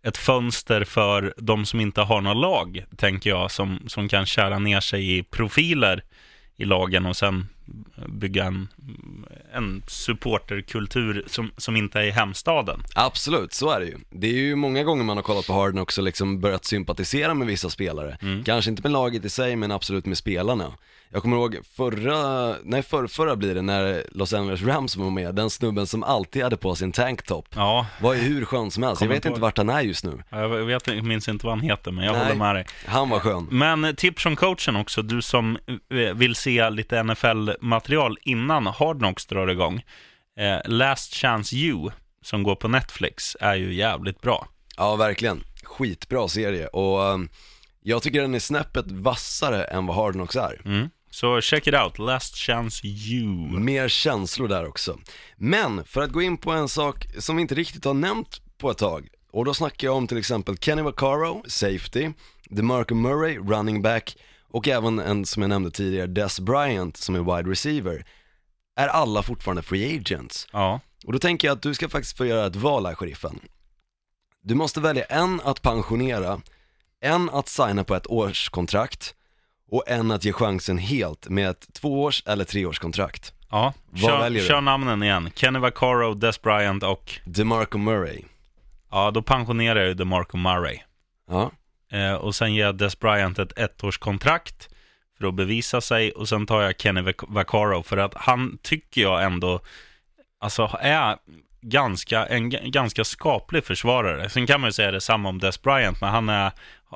ett 0.05 0.17
fönster 0.17 0.83
för 0.83 1.33
de 1.37 1.65
som 1.65 1.79
inte 1.79 2.01
har 2.01 2.21
något 2.21 2.37
lag, 2.37 2.85
tänker 2.97 3.29
jag, 3.29 3.51
som, 3.51 3.79
som 3.87 4.09
kan 4.09 4.25
kära 4.25 4.59
ner 4.59 4.79
sig 4.79 5.17
i 5.17 5.23
profiler 5.23 6.03
i 6.57 6.65
lagen 6.65 7.05
och 7.05 7.17
sen 7.17 7.47
bygga 8.07 8.43
en, 8.43 8.67
en 9.53 9.83
supporterkultur 9.87 11.23
som, 11.27 11.51
som 11.57 11.75
inte 11.75 11.99
är 11.99 12.03
i 12.03 12.11
hemstaden. 12.11 12.83
Absolut, 12.95 13.53
så 13.53 13.69
är 13.69 13.79
det 13.79 13.85
ju. 13.85 13.97
Det 14.09 14.27
är 14.27 14.33
ju 14.33 14.55
många 14.55 14.83
gånger 14.83 15.03
man 15.03 15.17
har 15.17 15.23
kollat 15.23 15.47
på 15.47 15.53
Hard 15.53 15.71
Knocks 15.71 15.97
och 15.97 16.03
liksom 16.03 16.41
börjat 16.41 16.65
sympatisera 16.65 17.33
med 17.33 17.47
vissa 17.47 17.69
spelare. 17.69 18.17
Kanske 18.45 18.71
inte 18.71 18.83
med 18.83 18.91
laget 18.91 19.25
i 19.25 19.29
sig, 19.29 19.55
men 19.55 19.71
absolut 19.71 20.05
med 20.05 20.17
spelarna. 20.17 20.73
Jag 21.09 21.21
kommer 21.21 21.37
ihåg 21.37 21.57
förra, 21.75 22.55
nej 22.63 22.83
för, 22.83 23.07
förra 23.07 23.35
blir 23.35 23.55
det 23.55 23.61
när 23.61 24.03
Los 24.11 24.33
Angeles 24.33 24.61
Rams 24.61 24.95
var 24.95 25.09
med, 25.09 25.35
den 25.35 25.49
snubben 25.49 25.87
som 25.87 26.03
alltid 26.03 26.43
hade 26.43 26.57
på 26.57 26.75
sin 26.75 26.91
tanktop. 26.91 27.47
Ja, 27.55 27.87
Var 28.01 28.13
ju 28.13 28.19
hur 28.19 28.45
skön 28.45 28.71
som 28.71 28.83
helst, 28.83 29.01
jag 29.01 29.07
vet 29.07 29.15
inte 29.15 29.27
inte 29.27 29.41
vart 29.41 29.57
han 29.57 29.69
är 29.69 29.81
just 29.81 30.05
nu. 30.05 30.23
jag 30.29 30.49
vet, 30.49 30.87
jag 30.87 31.03
minns 31.03 31.27
inte 31.27 31.45
vad 31.45 31.57
han 31.57 31.65
heter, 31.65 31.91
men 31.91 32.05
jag 32.05 32.13
Nej. 32.13 32.21
håller 32.23 32.35
med 32.35 32.55
dig. 32.55 32.65
Han 32.85 33.09
var 33.09 33.19
skön. 33.19 33.47
Men 33.51 33.95
tips 33.95 34.23
från 34.23 34.35
coachen 34.35 34.75
också, 34.75 35.01
du 35.01 35.21
som 35.21 35.57
eh, 35.67 36.15
vill 36.15 36.35
se 36.35 36.69
lite 36.69 36.99
NFL-material 37.61 38.17
innan 38.21 38.67
Hard 38.67 38.97
Knocks 38.97 39.25
drar 39.25 39.47
igång. 39.47 39.83
Eh, 40.39 40.59
Last 40.65 41.15
Chance 41.15 41.55
You, 41.55 41.91
som 42.21 42.43
går 42.43 42.55
på 42.55 42.67
Netflix, 42.67 43.37
är 43.39 43.55
ju 43.55 43.73
jävligt 43.73 44.21
bra. 44.21 44.47
Ja, 44.77 44.95
verkligen. 44.95 45.43
Skitbra 45.63 46.27
serie 46.27 46.67
och 46.67 46.99
um, 46.99 47.29
jag 47.81 48.03
tycker 48.03 48.21
den 48.21 48.35
är 48.35 48.39
snäppet 48.39 48.91
vassare 48.91 49.63
än 49.63 49.85
vad 49.85 49.95
Hard 49.95 50.13
Knocks 50.13 50.35
är. 50.35 50.61
Mm. 50.65 50.89
Så 51.09 51.41
check 51.41 51.67
it 51.67 51.73
out, 51.73 51.99
Last 51.99 52.35
Chance 52.35 52.87
You. 52.87 53.59
Mer 53.59 53.87
känslor 53.87 54.47
där 54.47 54.67
också. 54.67 54.99
Men 55.37 55.85
för 55.85 56.01
att 56.01 56.11
gå 56.11 56.21
in 56.21 56.37
på 56.37 56.51
en 56.51 56.69
sak 56.69 57.07
som 57.19 57.35
vi 57.35 57.41
inte 57.41 57.55
riktigt 57.55 57.85
har 57.85 57.93
nämnt 57.93 58.41
på 58.57 58.71
ett 58.71 58.77
tag, 58.77 59.07
och 59.31 59.45
då 59.45 59.53
snackar 59.53 59.87
jag 59.87 59.95
om 59.95 60.07
till 60.07 60.17
exempel 60.17 60.57
Kenny 60.57 60.81
Vaccaro, 60.81 61.43
safety, 61.47 62.11
DeMarco 62.49 62.95
Murray, 62.95 63.37
running 63.37 63.81
back, 63.81 64.17
och 64.55 64.67
även 64.67 64.99
en 64.99 65.25
som 65.25 65.41
jag 65.41 65.49
nämnde 65.49 65.71
tidigare, 65.71 66.07
Des 66.07 66.39
Bryant 66.39 66.97
som 66.97 67.15
är 67.15 67.37
wide 67.37 67.51
receiver, 67.51 68.05
är 68.75 68.87
alla 68.87 69.23
fortfarande 69.23 69.61
free 69.61 69.97
agents. 69.97 70.47
Ja, 70.53 70.79
Och 71.05 71.13
då 71.13 71.19
tänker 71.19 71.47
jag 71.47 71.55
att 71.55 71.61
du 71.61 71.73
ska 71.73 71.89
faktiskt 71.89 72.17
få 72.17 72.25
göra 72.25 72.45
ett 72.47 72.55
val 72.55 72.85
här, 72.85 72.95
sheriffen. 72.95 73.39
Du 74.41 74.55
måste 74.55 74.79
välja 74.79 75.03
en 75.05 75.41
att 75.43 75.61
pensionera, 75.61 76.41
en 77.01 77.29
att 77.29 77.47
signa 77.47 77.83
på 77.83 77.95
ett 77.95 78.07
årskontrakt 78.07 79.15
och 79.71 79.83
en 79.87 80.11
att 80.11 80.25
ge 80.25 80.33
chansen 80.33 80.77
helt 80.77 81.29
med 81.29 81.49
ett 81.49 81.73
tvåårs 81.73 82.23
eller 82.25 82.45
treårskontrakt. 82.45 83.33
ja. 83.51 83.73
Vad 83.89 84.19
väljer 84.19 84.41
Kör, 84.41 84.43
du? 84.43 84.47
kör 84.47 84.61
namnen 84.61 85.03
igen. 85.03 85.29
Kenny 85.35 85.59
Vaccaro, 85.59 86.13
Des 86.13 86.41
Bryant 86.41 86.83
och... 86.83 87.19
DeMarco 87.25 87.77
Murray. 87.77 88.21
Ja, 88.91 89.11
då 89.11 89.21
pensionerar 89.21 89.79
jag 89.79 89.87
ju 89.87 89.93
DeMarco 89.93 90.37
Murray. 90.37 90.79
Ja, 91.29 91.51
Eh, 91.95 92.13
och 92.13 92.35
sen 92.35 92.53
ger 92.53 92.65
jag 92.65 92.75
Des 92.77 92.99
Bryant 92.99 93.39
ett 93.39 93.59
ettårskontrakt 93.59 94.69
för 95.17 95.27
att 95.27 95.33
bevisa 95.33 95.81
sig. 95.81 96.11
Och 96.11 96.29
sen 96.29 96.45
tar 96.45 96.61
jag 96.61 96.79
Kenny 96.79 97.13
Vaccaro 97.27 97.83
för 97.83 97.97
att 97.97 98.13
han 98.13 98.57
tycker 98.61 99.01
jag 99.01 99.23
ändå 99.23 99.59
alltså, 100.39 100.77
är 100.81 101.17
ganska, 101.61 102.25
en 102.25 102.49
ganska 102.49 103.03
skaplig 103.03 103.65
försvarare. 103.65 104.29
Sen 104.29 104.47
kan 104.47 104.61
man 104.61 104.67
ju 104.67 104.71
säga 104.71 104.91
detsamma 104.91 105.29
om 105.29 105.39
Des 105.39 105.61
Bryant, 105.61 106.01
när 106.01 106.09
han 106.09 106.29
är, 106.29 106.51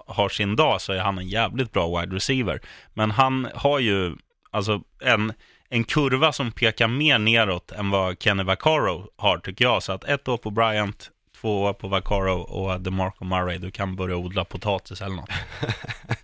har 0.07 0.29
sin 0.29 0.55
dag 0.55 0.81
så 0.81 0.93
är 0.93 0.99
han 0.99 1.17
en 1.17 1.27
jävligt 1.27 1.71
bra 1.71 1.99
wide 1.99 2.15
receiver. 2.15 2.61
Men 2.93 3.11
han 3.11 3.47
har 3.55 3.79
ju 3.79 4.15
alltså 4.51 4.81
en, 5.01 5.33
en 5.69 5.83
kurva 5.83 6.31
som 6.31 6.51
pekar 6.51 6.87
mer 6.87 7.19
neråt 7.19 7.71
än 7.71 7.89
vad 7.89 8.23
Kenny 8.23 8.43
Vaccaro 8.43 9.07
har 9.17 9.37
tycker 9.37 9.65
jag. 9.65 9.83
Så 9.83 9.91
att 9.91 10.03
ett 10.03 10.27
år 10.27 10.37
på 10.37 10.51
Bryant, 10.51 11.11
Tvåa 11.41 11.73
på 11.73 11.87
Vaccaro 11.87 12.41
och 12.41 12.81
DeMarco 12.81 13.25
Murray, 13.25 13.57
du 13.57 13.71
kan 13.71 13.95
börja 13.95 14.15
odla 14.15 14.45
potatis 14.45 15.01
eller 15.01 15.15
något. 15.15 15.29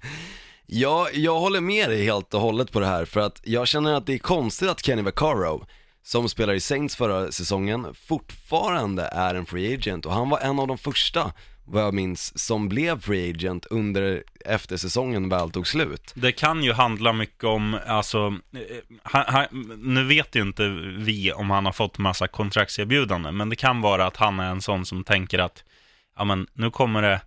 Ja, 0.67 1.09
jag 1.13 1.39
håller 1.39 1.61
med 1.61 1.89
dig 1.89 2.05
helt 2.05 2.33
och 2.33 2.41
hållet 2.41 2.71
på 2.71 2.79
det 2.79 2.85
här 2.85 3.05
för 3.05 3.19
att 3.19 3.41
jag 3.43 3.67
känner 3.67 3.93
att 3.93 4.05
det 4.05 4.13
är 4.13 4.17
konstigt 4.17 4.69
att 4.69 4.85
Kenny 4.85 5.01
Vaccaro, 5.01 5.65
som 6.03 6.29
spelar 6.29 6.53
i 6.53 6.59
Saints 6.59 6.95
förra 6.95 7.31
säsongen, 7.31 7.87
fortfarande 7.93 9.03
är 9.03 9.35
en 9.35 9.45
free 9.45 9.73
agent 9.73 10.05
och 10.05 10.13
han 10.13 10.29
var 10.29 10.39
en 10.39 10.59
av 10.59 10.67
de 10.67 10.77
första, 10.77 11.33
vad 11.65 11.83
jag 11.83 11.93
minns, 11.93 12.39
som 12.39 12.69
blev 12.69 13.01
free 13.01 13.29
agent 13.29 13.65
under, 13.65 14.23
eftersäsongen 14.45 15.29
väl 15.29 15.51
tog 15.51 15.67
slut. 15.67 16.13
Det 16.15 16.31
kan 16.31 16.63
ju 16.63 16.73
handla 16.73 17.13
mycket 17.13 17.43
om, 17.43 17.79
alltså, 17.87 18.37
eh, 18.53 18.97
han, 19.03 19.23
han, 19.27 19.45
nu 19.77 20.03
vet 20.03 20.35
ju 20.35 20.41
inte 20.41 20.67
vi 20.97 21.31
om 21.31 21.49
han 21.49 21.65
har 21.65 21.73
fått 21.73 21.97
massa 21.97 22.27
kontraktserbjudanden, 22.27 23.37
men 23.37 23.49
det 23.49 23.55
kan 23.55 23.81
vara 23.81 24.05
att 24.05 24.17
han 24.17 24.39
är 24.39 24.51
en 24.51 24.61
sån 24.61 24.85
som 24.85 25.03
tänker 25.03 25.39
att, 25.39 25.63
ja 26.17 26.25
men 26.25 26.47
nu 26.53 26.71
kommer 26.71 27.01
det, 27.01 27.13
eh, 27.13 27.21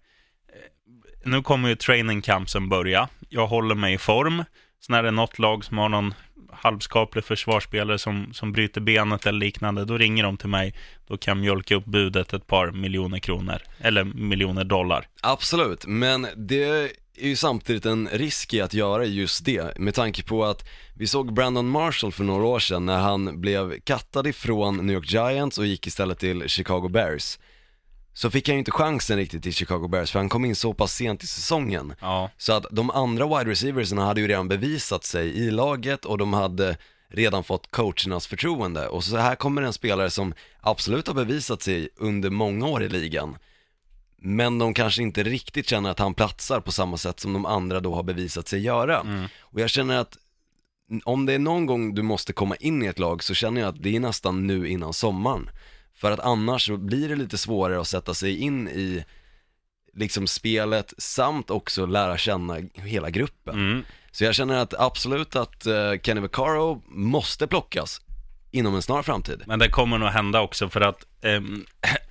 nu 1.25 1.43
kommer 1.43 1.69
ju 1.69 1.75
training 1.75 2.23
campsen 2.23 2.69
börja, 2.69 3.09
jag 3.29 3.47
håller 3.47 3.75
mig 3.75 3.95
i 3.95 3.99
form, 3.99 4.45
sen 4.87 4.95
är 4.95 5.03
det 5.03 5.11
något 5.11 5.39
lag 5.39 5.65
som 5.65 5.79
har 5.79 5.89
någon 5.89 6.15
halvskaplig 6.53 7.25
försvarsspelare 7.25 7.99
som, 7.99 8.33
som 8.33 8.53
bryter 8.53 8.81
benet 8.81 9.27
eller 9.27 9.39
liknande, 9.39 9.85
då 9.85 9.99
ringer 9.99 10.23
de 10.23 10.37
till 10.37 10.49
mig, 10.49 10.75
då 11.07 11.17
kan 11.17 11.33
jag 11.33 11.41
mjölka 11.41 11.75
upp 11.75 11.85
budet 11.85 12.33
ett 12.33 12.47
par 12.47 12.71
miljoner 12.71 13.19
kronor, 13.19 13.63
eller 13.79 14.05
miljoner 14.05 14.65
dollar. 14.65 15.09
Absolut, 15.23 15.87
men 15.87 16.27
det 16.37 16.65
är 17.21 17.27
ju 17.27 17.37
samtidigt 17.37 17.87
en 17.87 18.09
risk 18.13 18.55
i 18.55 18.61
att 18.61 18.75
göra 18.75 19.05
just 19.05 19.45
det, 19.45 19.79
med 19.79 19.95
tanke 19.95 20.23
på 20.23 20.45
att 20.45 20.69
vi 20.95 21.07
såg 21.07 21.35
Brandon 21.35 21.69
Marshall 21.69 22.13
för 22.13 22.25
några 22.25 22.45
år 22.45 22.59
sedan 22.59 22.87
när 22.87 22.99
han 22.99 23.41
blev 23.41 23.81
kattad 23.81 24.27
ifrån 24.27 24.87
New 24.87 24.97
York 24.97 25.13
Giants 25.13 25.59
och 25.59 25.67
gick 25.67 25.87
istället 25.87 26.19
till 26.19 26.49
Chicago 26.49 26.89
Bears. 26.89 27.39
Så 28.19 28.31
fick 28.31 28.49
han 28.49 28.55
ju 28.55 28.59
inte 28.59 28.71
chansen 28.71 29.17
riktigt 29.17 29.43
till 29.43 29.55
Chicago 29.55 29.89
Bears 29.89 30.11
för 30.11 30.19
han 30.19 30.29
kom 30.29 30.45
in 30.45 30.57
så 30.57 30.75
pass 30.75 30.93
sent 30.93 31.25
i 31.25 31.27
säsongen. 31.27 31.95
Ja, 32.01 32.31
Så 32.39 32.53
att 32.53 32.67
de 32.71 32.91
andra 32.91 33.27
wide 33.27 33.51
receiversna 33.51 34.05
hade 34.05 34.21
ju 34.21 34.29
redan 34.29 34.49
bevisat 34.49 35.05
sig 35.05 35.29
i 35.29 35.51
laget 35.51 36.05
och 36.05 36.19
de 36.19 36.33
hade 36.33 36.77
redan 37.09 37.45
fått 37.45 37.71
coachernas 37.71 38.27
förtroende. 38.27 38.89
Och 38.89 39.05
så 39.05 39.17
här 39.17 39.35
kommer 39.35 39.63
en 39.63 39.73
spelare 39.73 40.11
som 40.11 40.35
absolut 40.61 41.07
har 41.07 41.15
bevisat 41.15 41.63
sig 41.63 41.89
under 41.97 42.31
många 42.31 42.67
år 42.67 42.83
i 42.83 42.89
ligan. 42.89 43.37
Men 44.17 44.59
de 44.59 44.75
kanske 44.75 45.03
inte 45.03 45.23
riktigt 45.23 45.69
känner 45.69 45.91
att 45.91 45.99
han 45.99 46.15
platsar 46.15 46.61
på 46.61 46.73
samma 46.73 46.97
sätt 46.97 47.21
som 47.21 47.33
de 47.33 47.47
andra 47.47 47.81
då 47.81 47.95
har 47.95 48.03
bevisat 48.03 48.49
sig 48.49 48.61
göra. 48.61 49.29
Och 49.41 49.61
jag 49.61 49.71
känner 49.71 49.99
att 49.99 50.17
om 51.05 51.27
det 51.27 51.33
är 51.33 51.39
någon 51.39 51.67
gång 51.67 51.95
du 51.95 52.03
måste 52.03 52.33
komma 52.33 52.57
in 52.57 52.83
i 52.83 52.87
ett 52.87 52.99
lag 52.99 53.23
så 53.23 53.35
känner 53.35 53.61
jag 53.61 53.69
att 53.69 53.83
det 53.83 53.97
är 53.97 54.01
nästan 54.01 54.47
nu 54.47 54.69
innan 54.69 54.93
sommaren. 54.93 55.51
För 55.99 56.13
att 56.13 56.21
annars 56.21 56.67
så 56.67 56.77
blir 56.77 57.09
det 57.09 57.17
lite 57.17 57.39
svårare 57.39 57.81
att 57.81 57.89
sätta 57.89 58.15
sig 58.15 58.37
in 58.39 58.69
i 58.69 59.05
liksom 59.95 60.27
spelet 60.27 60.95
samt 60.99 61.51
också 61.51 61.87
lära 61.87 62.19
känna 62.19 62.59
hela 62.75 63.11
gruppen. 63.11 63.55
mm. 63.55 63.85
Så 64.13 64.25
jag 64.25 64.35
känner 64.35 64.59
att 64.59 64.75
absolut 64.75 65.37
att 65.37 65.67
uh, 65.67 66.01
Kenny 66.03 66.21
Vaccaro 66.21 66.83
måste 66.87 67.47
plockas 67.47 68.01
inom 68.51 68.75
en 68.75 68.83
snar 68.83 69.03
framtid. 69.03 69.43
Men 69.47 69.59
det 69.59 69.69
kommer 69.69 69.99
nog 69.99 70.09
hända 70.09 70.41
också 70.41 70.69
för 70.69 70.81
att, 70.81 71.07
ehm, 71.23 71.65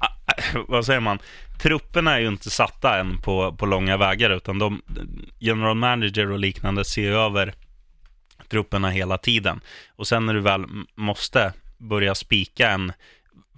vad 0.67 0.86
säger 0.86 1.00
man, 1.00 1.19
trupperna 1.60 2.15
är 2.15 2.19
ju 2.19 2.28
inte 2.28 2.50
satta 2.50 3.00
än 3.00 3.21
på, 3.21 3.54
på 3.54 3.65
långa 3.65 3.97
vägar 3.97 4.30
utan 4.30 4.60
de, 4.60 4.82
general 5.39 5.76
manager 5.76 6.32
och 6.32 6.39
liknande 6.39 6.86
ser 6.86 7.12
över 7.12 7.54
trupperna 8.50 8.89
hela 8.89 9.17
tiden. 9.17 9.62
Och 9.95 10.08
sen 10.08 10.26
när 10.26 10.34
du 10.34 10.39
väl 10.39 10.65
måste 10.95 11.54
börja 11.78 12.15
spika 12.15 12.69
en, 12.69 12.93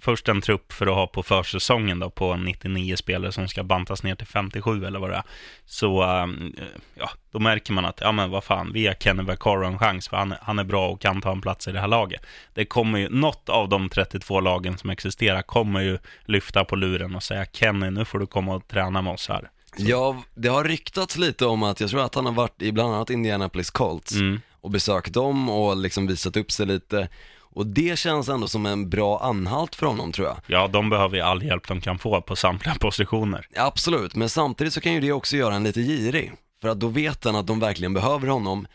först 0.00 0.28
en 0.28 0.40
trupp 0.40 0.72
för 0.72 0.86
att 0.86 0.94
ha 0.94 1.06
på 1.06 1.22
försäsongen 1.22 1.98
då 1.98 2.10
på 2.10 2.36
99 2.36 2.96
spelare 2.96 3.32
som 3.32 3.48
ska 3.48 3.62
bantas 3.64 4.02
ner 4.02 4.14
till 4.14 4.26
57 4.26 4.84
eller 4.84 4.98
vad 4.98 5.10
det 5.10 5.16
är. 5.16 5.22
Så 5.66 6.02
ehm, 6.02 6.54
ja, 6.94 7.10
då 7.30 7.38
märker 7.38 7.72
man 7.72 7.84
att, 7.84 8.00
ja 8.00 8.12
men 8.12 8.30
vad 8.30 8.44
fan, 8.44 8.72
vi 8.72 8.86
har 8.86 8.94
Kenny 8.94 9.22
Vaccaro 9.22 9.64
en 9.64 9.78
chans 9.78 10.08
för 10.08 10.16
han, 10.16 10.34
han 10.42 10.58
är 10.58 10.64
bra 10.64 10.88
och 10.88 11.00
kan 11.00 11.20
ta 11.20 11.32
en 11.32 11.40
plats 11.40 11.68
i 11.68 11.72
det 11.72 11.80
här 11.80 11.88
laget. 11.88 12.22
Det 12.54 12.64
kommer 12.64 12.98
ju, 12.98 13.08
något 13.08 13.48
av 13.48 13.68
de 13.68 13.88
32 13.88 14.40
lagen 14.40 14.78
som 14.78 14.90
existerar 14.90 15.42
kommer 15.42 15.80
ju 15.80 15.98
lyfta 16.24 16.64
på 16.64 16.76
luren 16.76 17.14
och 17.14 17.22
säga 17.22 17.46
Kenny, 17.52 17.90
nu 17.90 18.04
får 18.04 18.18
du 18.18 18.26
komma 18.26 18.54
och 18.54 18.68
träna 18.68 19.02
med 19.02 19.12
oss 19.12 19.28
här. 19.28 19.50
Ja, 19.76 20.22
det 20.34 20.48
har 20.48 20.64
ryktats 20.64 21.16
lite 21.16 21.46
om 21.46 21.62
att, 21.62 21.80
jag 21.80 21.90
tror 21.90 22.04
att 22.04 22.14
han 22.14 22.26
har 22.26 22.32
varit 22.32 22.62
i 22.62 22.72
bland 22.72 22.94
annat 22.94 23.10
Indianapolis 23.10 23.70
Colts 23.70 24.12
Mm. 24.12 24.40
och 24.60 24.70
besökt 24.70 25.12
dem 25.12 25.50
och 25.50 25.76
liksom 25.76 26.06
visat 26.06 26.36
upp 26.36 26.50
sig 26.52 26.66
lite. 26.66 27.08
Och 27.52 27.66
det 27.66 27.98
känns 27.98 28.28
ändå 28.28 28.48
som 28.48 28.66
en 28.66 28.90
bra 28.90 29.20
anhalt 29.22 29.74
för 29.74 29.86
honom 29.86 30.12
tror 30.12 30.26
jag. 30.28 30.36
Ja, 30.46 30.68
de 30.68 30.90
behöver 30.90 31.16
ju 31.16 31.22
all 31.22 31.42
hjälp 31.42 31.68
de 31.68 31.80
kan 31.80 31.98
få 31.98 32.20
på 32.20 32.36
samtliga 32.36 32.74
positioner. 32.80 33.46
Absolut, 33.56 34.14
men 34.14 34.28
samtidigt 34.28 34.72
så 34.72 34.80
kan 34.80 34.92
ju 34.94 35.00
det 35.00 35.12
också 35.12 35.36
göra 35.36 35.54
en 35.54 35.64
lite 35.64 35.80
girig. 35.82 36.32
För 36.60 36.68
att 36.68 36.80
då 36.80 36.88
vet 36.88 37.24
han 37.24 37.36
att 37.36 37.46
de 37.46 37.60
verkligen 37.60 37.94
behöver 37.94 38.28
honom, 38.28 38.66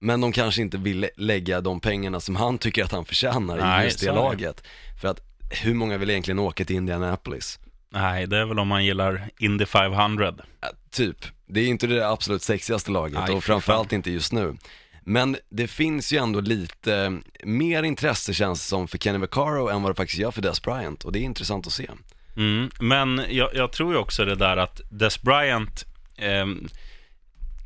men 0.00 0.20
de 0.20 0.32
kanske 0.32 0.62
inte 0.62 0.78
vill 0.78 1.00
lä- 1.00 1.10
lägga 1.16 1.60
de 1.60 1.80
pengarna 1.80 2.20
som 2.20 2.36
han 2.36 2.58
tycker 2.58 2.84
att 2.84 2.92
han 2.92 3.04
förtjänar 3.04 3.56
Nej, 3.56 3.82
i 3.82 3.84
just 3.84 4.00
det 4.00 4.12
laget. 4.12 4.62
För 5.00 5.08
att 5.08 5.20
hur 5.62 5.74
många 5.74 5.98
vill 5.98 6.10
egentligen 6.10 6.38
åka 6.38 6.64
till 6.64 6.76
Indianapolis? 6.76 7.58
Nej, 7.90 8.26
det 8.26 8.38
är 8.38 8.44
väl 8.44 8.58
om 8.58 8.68
man 8.68 8.84
gillar 8.84 9.28
Indy 9.38 9.66
500. 9.66 10.34
Ja, 10.60 10.68
typ, 10.90 11.16
det 11.46 11.60
är 11.60 11.66
inte 11.68 11.86
det 11.86 12.08
absolut 12.08 12.42
sexigaste 12.42 12.90
laget 12.90 13.18
Nej, 13.26 13.34
och 13.36 13.44
framförallt 13.44 13.92
inte 13.92 14.10
just 14.10 14.32
nu. 14.32 14.56
Men 15.04 15.36
det 15.48 15.68
finns 15.68 16.12
ju 16.12 16.18
ändå 16.18 16.40
lite 16.40 17.20
mer 17.44 17.82
intresse 17.82 18.34
känns 18.34 18.62
det 18.62 18.68
som 18.68 18.88
för 18.88 18.98
Kenny 18.98 19.18
Vaccaro 19.18 19.68
än 19.68 19.82
vad 19.82 19.90
det 19.90 19.96
faktiskt 19.96 20.18
gör 20.18 20.30
för 20.30 20.42
Des 20.42 20.62
Bryant 20.62 21.04
och 21.04 21.12
det 21.12 21.18
är 21.18 21.22
intressant 21.22 21.66
att 21.66 21.72
se. 21.72 21.90
Mm. 22.36 22.70
Men 22.80 23.22
jag, 23.28 23.54
jag 23.54 23.72
tror 23.72 23.92
ju 23.92 23.98
också 23.98 24.24
det 24.24 24.34
där 24.34 24.56
att 24.56 24.80
Des 24.90 25.22
Bryant, 25.22 25.86
eh, 26.16 26.46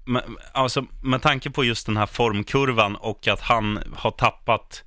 med, 0.05 0.22
alltså 0.53 0.87
med 1.03 1.22
tanke 1.22 1.51
på 1.51 1.64
just 1.64 1.87
den 1.87 1.96
här 1.96 2.07
formkurvan 2.07 2.96
och 2.96 3.29
att 3.29 3.40
han 3.40 3.79
har 3.96 4.11
tappat, 4.11 4.85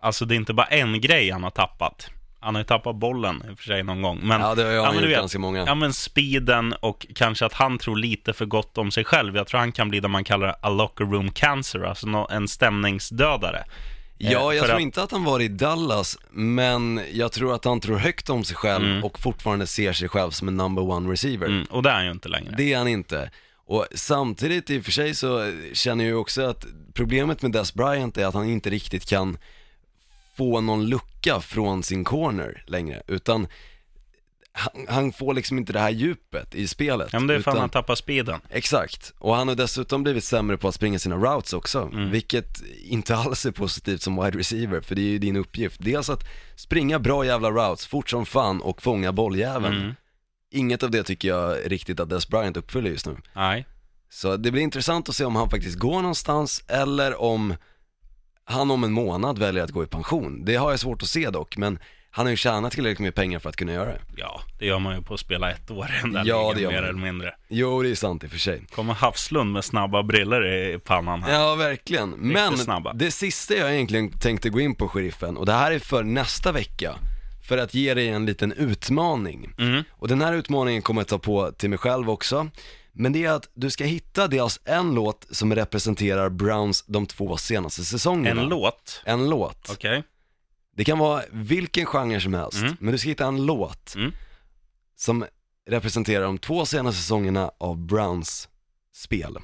alltså 0.00 0.24
det 0.24 0.34
är 0.34 0.36
inte 0.36 0.54
bara 0.54 0.66
en 0.66 1.00
grej 1.00 1.30
han 1.30 1.42
har 1.42 1.50
tappat. 1.50 2.10
Han 2.42 2.54
har 2.54 2.60
ju 2.60 2.64
tappat 2.66 2.96
bollen 2.96 3.42
i 3.50 3.52
och 3.54 3.58
för 3.58 3.64
sig 3.64 3.82
någon 3.82 4.02
gång. 4.02 4.20
Men, 4.22 4.40
Ja, 4.40 4.54
det 4.54 4.62
har 4.62 4.70
jag 4.70 4.94
men 4.94 5.02
gjort 5.04 5.12
ganska 5.12 5.38
många. 5.38 5.64
Ja, 5.66 5.74
men 5.74 5.92
speeden 5.92 6.72
och 6.80 7.06
kanske 7.14 7.46
att 7.46 7.52
han 7.52 7.78
tror 7.78 7.96
lite 7.96 8.32
för 8.32 8.44
gott 8.46 8.78
om 8.78 8.90
sig 8.90 9.04
själv. 9.04 9.36
Jag 9.36 9.46
tror 9.46 9.60
han 9.60 9.72
kan 9.72 9.88
bli 9.88 10.00
det 10.00 10.08
man 10.08 10.24
kallar 10.24 10.56
a 10.60 10.68
locker 10.68 11.04
room 11.04 11.30
cancer, 11.30 11.80
alltså 11.84 12.26
en 12.30 12.48
stämningsdödare. 12.48 13.64
Ja, 14.18 14.28
Eh, 14.28 14.56
jag 14.56 14.58
för 14.58 14.66
tror 14.66 14.76
att- 14.76 14.82
inte 14.82 15.02
att 15.02 15.10
han 15.12 15.24
var 15.24 15.40
i 15.40 15.48
Dallas, 15.48 16.18
men 16.30 17.00
jag 17.12 17.32
tror 17.32 17.54
att 17.54 17.64
han 17.64 17.80
tror 17.80 17.96
högt 17.98 18.30
om 18.30 18.44
sig 18.44 18.56
själv 18.56 18.84
Mm. 18.84 19.04
och 19.04 19.18
fortfarande 19.18 19.66
ser 19.66 19.92
sig 19.92 20.08
själv 20.08 20.30
som 20.30 20.48
en 20.48 20.56
number 20.56 20.82
one 20.90 21.12
receiver. 21.12 21.46
Mm, 21.46 21.64
och 21.70 21.82
det 21.82 21.90
är 21.90 21.94
han 21.94 22.04
ju 22.04 22.10
inte 22.10 22.28
längre. 22.28 22.54
Det 22.56 22.72
är 22.72 22.78
han 22.78 22.88
inte. 22.88 23.30
Och 23.66 23.86
samtidigt 23.94 24.70
i 24.70 24.80
och 24.80 24.84
för 24.84 24.92
sig 24.92 25.14
så 25.14 25.52
känner 25.72 26.04
jag 26.04 26.08
ju 26.10 26.16
också 26.16 26.42
att 26.42 26.66
problemet 26.94 27.42
med 27.42 27.52
Des 27.52 27.74
Bryant 27.74 28.16
är 28.18 28.26
att 28.26 28.34
han 28.34 28.48
inte 28.48 28.70
riktigt 28.70 29.08
kan 29.08 29.38
få 30.36 30.60
någon 30.60 30.86
lucka 30.86 31.40
från 31.40 31.82
sin 31.82 32.04
corner 32.04 32.64
längre, 32.66 33.02
utan 33.06 33.46
han, 34.54 34.86
han 34.88 35.12
får 35.12 35.34
liksom 35.34 35.58
inte 35.58 35.72
det 35.72 35.78
här 35.80 35.90
djupet 35.90 36.54
i 36.54 36.68
spelet. 36.68 37.08
Ja, 37.12 37.18
men 37.18 37.26
det 37.26 37.34
är 37.34 37.40
för 37.40 37.50
att 37.50 37.54
utan, 37.54 37.60
han 37.60 37.70
tappar 37.70 37.94
speeden. 37.94 38.40
Exakt, 38.50 39.12
och 39.18 39.34
han 39.36 39.48
har 39.48 39.54
dessutom 39.54 40.02
blivit 40.02 40.24
sämre 40.24 40.56
på 40.56 40.68
att 40.68 40.74
springa 40.74 40.98
sina 40.98 41.16
routes 41.16 41.52
också, 41.52 41.90
Mm. 41.92 42.10
vilket 42.10 42.62
inte 42.84 43.16
alls 43.16 43.46
är 43.46 43.50
positivt 43.50 44.02
som 44.02 44.24
wide 44.24 44.38
receiver, 44.38 44.80
för 44.80 44.94
det 44.94 45.00
är 45.02 45.10
ju 45.10 45.18
din 45.18 45.36
uppgift. 45.36 45.76
Dels 45.80 46.10
att 46.10 46.24
springa 46.56 46.98
bra 46.98 47.26
jävla 47.26 47.50
routes 47.50 47.86
fort 47.86 48.10
som 48.10 48.26
fan 48.26 48.60
och 48.60 48.82
fånga 48.82 49.12
bolljäveln. 49.12 49.76
Mm. 49.82 49.94
Inget 50.50 50.82
av 50.82 50.90
det 50.90 51.02
tycker 51.02 51.28
jag 51.28 51.58
riktigt 51.72 52.00
att 52.00 52.10
Des 52.10 52.28
Bryant 52.28 52.56
uppfyller 52.56 52.90
just 52.90 53.06
nu. 53.06 53.16
Nej. 53.32 53.66
Så 54.10 54.36
det 54.36 54.50
blir 54.50 54.62
intressant 54.62 55.08
att 55.08 55.14
se 55.14 55.24
om 55.24 55.36
han 55.36 55.50
faktiskt 55.50 55.78
går 55.78 56.00
någonstans 56.02 56.64
eller 56.68 57.20
om 57.20 57.54
han 58.44 58.70
om 58.70 58.84
en 58.84 58.92
månad 58.92 59.38
väljer 59.38 59.64
att 59.64 59.70
gå 59.70 59.82
i 59.82 59.86
pension. 59.86 60.44
Det 60.44 60.56
har 60.56 60.70
jag 60.70 60.80
svårt 60.80 61.02
att 61.02 61.08
se 61.08 61.30
dock, 61.30 61.56
men 61.56 61.78
han 62.10 62.26
har 62.26 62.30
ju 62.30 62.36
tjänat 62.36 62.72
tillräckligt 62.72 62.98
med 63.04 63.14
pengar 63.14 63.38
för 63.38 63.48
att 63.48 63.56
kunna 63.56 63.72
göra 63.72 63.84
det. 63.88 64.00
Ja, 64.16 64.40
det 64.58 64.66
gör 64.66 64.78
man 64.78 64.96
ju 64.96 65.02
på 65.02 65.14
att 65.14 65.20
spela 65.20 65.50
ett 65.50 65.70
år 65.70 65.86
i 65.98 66.00
den 66.02 66.12
där 66.12 66.22
Ja, 66.24 66.52
det 66.54 66.60
gör 66.60 66.70
mer 66.70 66.80
man. 66.80 66.88
eller 66.90 67.00
mindre. 67.00 67.34
Jo, 67.48 67.82
det 67.82 67.90
är 67.90 67.94
sant 67.94 68.24
i 68.24 68.26
och 68.26 68.30
för 68.30 68.38
sig. 68.38 68.66
Kommer 68.74 68.94
Havslund 68.94 69.52
med 69.52 69.64
snabba 69.64 70.02
briller 70.02 70.46
i 70.74 70.78
pannan 70.78 71.22
här. 71.22 71.32
Ja, 71.40 71.54
verkligen. 71.54 72.10
Men 72.10 72.58
snabba. 72.58 72.92
det 72.92 73.10
sista 73.10 73.54
jag 73.54 73.74
egentligen 73.74 74.10
tänkte 74.18 74.50
gå 74.50 74.60
in 74.60 74.74
på, 74.74 74.88
sheriffen, 74.88 75.36
och 75.36 75.46
det 75.46 75.52
här 75.52 75.72
är 75.72 75.78
för 75.78 76.02
nästa 76.02 76.52
vecka, 76.52 76.94
för 77.48 77.58
att 77.58 77.74
ge 77.74 77.94
dig 77.94 78.08
en 78.08 78.26
liten 78.26 78.52
utmaning. 78.52 79.54
Mm. 79.58 79.82
Och 79.90 80.08
den 80.08 80.20
här 80.20 80.34
utmaningen 80.34 80.82
kommer 80.82 81.00
jag 81.00 81.08
ta 81.08 81.18
på 81.18 81.52
till 81.52 81.70
mig 81.70 81.78
själv 81.78 82.10
också. 82.10 82.48
Men 82.92 83.12
det 83.12 83.24
är 83.24 83.32
att 83.32 83.48
du 83.54 83.70
ska 83.70 83.84
hitta 83.84 84.28
dels 84.28 84.60
en 84.64 84.94
låt 84.94 85.26
som 85.30 85.54
representerar 85.54 86.28
Browns 86.28 86.84
de 86.86 87.06
två 87.06 87.36
senaste 87.36 87.84
säsongerna. 87.84 88.40
En 88.42 88.48
låt. 88.48 89.02
En 89.04 89.30
låt. 89.30 89.70
Okej. 89.70 90.02
Det 90.76 90.84
kan 90.84 90.98
vara 90.98 91.22
vilken 91.32 91.86
genre 91.86 92.20
som 92.20 92.34
helst, 92.34 92.58
Mm. 92.58 92.76
men 92.80 92.92
du 92.92 92.98
ska 92.98 93.08
hitta 93.08 93.26
en 93.26 93.46
låt 93.46 93.94
Mm. 93.94 94.12
som 94.96 95.24
representerar 95.68 96.24
de 96.24 96.38
två 96.38 96.66
senaste 96.66 97.00
säsongerna 97.00 97.50
av 97.58 97.78
Browns 97.86 98.48
spel. 98.94 99.36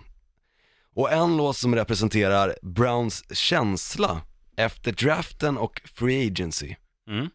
Och 0.95 1.13
en 1.13 1.37
låt 1.37 1.57
som 1.57 1.75
representerar 1.75 2.57
Browns 2.63 3.25
känsla 3.39 4.21
efter 4.57 4.93
draften 4.93 5.59
och 5.59 5.81
free 5.85 6.27
agency. 6.31 6.75
Mm. 7.09 7.29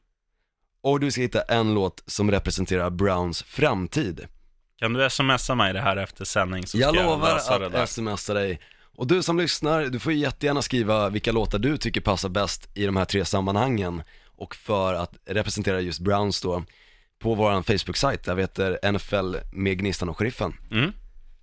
Och 0.82 1.00
du 1.00 1.12
ska 1.12 1.22
hitta 1.22 1.42
en 1.42 1.74
låt 1.74 2.04
som 2.08 2.32
representerar 2.32 2.90
Browns 2.90 3.44
framtid. 3.44 4.28
Kan 4.84 4.94
du 4.94 5.10
smsa 5.10 5.56
mig 5.56 5.74
det 5.74 5.82
här 5.82 5.98
efter 5.98 6.26
sändning 6.26 6.68
så 6.68 6.78
Jag 6.78 6.96
ska 6.96 7.04
lovar 7.04 7.28
jag 7.28 7.36
lösa 7.36 7.60
det 7.60 7.70
där. 7.70 7.84
att 7.84 7.90
smsa 7.90 8.34
dig. 8.34 8.60
Och 8.96 9.08
du 9.08 9.24
som 9.24 9.38
lyssnar, 9.38 9.86
du 9.86 10.00
får 10.00 10.14
jättegärna 10.14 10.62
skriva 10.62 11.10
vilka 11.10 11.32
låtar 11.32 11.60
du 11.60 11.78
tycker 11.78 12.02
passar 12.02 12.30
bäst 12.30 12.70
i 12.74 12.86
de 12.86 12.96
här 12.96 13.06
tre 13.06 13.26
sammanhangen 13.26 14.04
och 14.38 14.56
för 14.56 14.94
att 14.94 15.14
representera 15.26 15.82
just 15.82 16.00
Browns 16.00 16.42
då 16.42 16.64
på 17.20 17.36
våran 17.36 17.64
Facebook-sajt 17.64 18.24
där 18.24 18.36
vi 18.36 18.42
heter 18.42 18.92
NFL 18.92 19.36
med 19.52 19.80
Gnistan 19.80 20.10
och 20.10 20.18
Sheriffen. 20.18 20.54
Mm. 20.72 20.92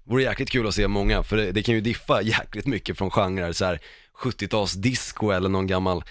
Vore 0.04 0.22
jäkligt 0.22 0.50
kul 0.50 0.68
att 0.68 0.74
se 0.74 0.88
många, 0.88 1.22
för 1.22 1.36
det, 1.36 1.52
det 1.52 1.62
kan 1.62 1.74
ju 1.74 1.80
diffa 1.80 2.22
jäkligt 2.22 2.66
mycket 2.66 2.98
från 2.98 3.10
genrer, 3.10 3.52
så 3.52 3.64
här 3.64 3.78
70-tals 4.22 4.72
disco 4.72 5.30
eller 5.30 5.48
någon 5.48 5.66
gammal, 5.66 6.04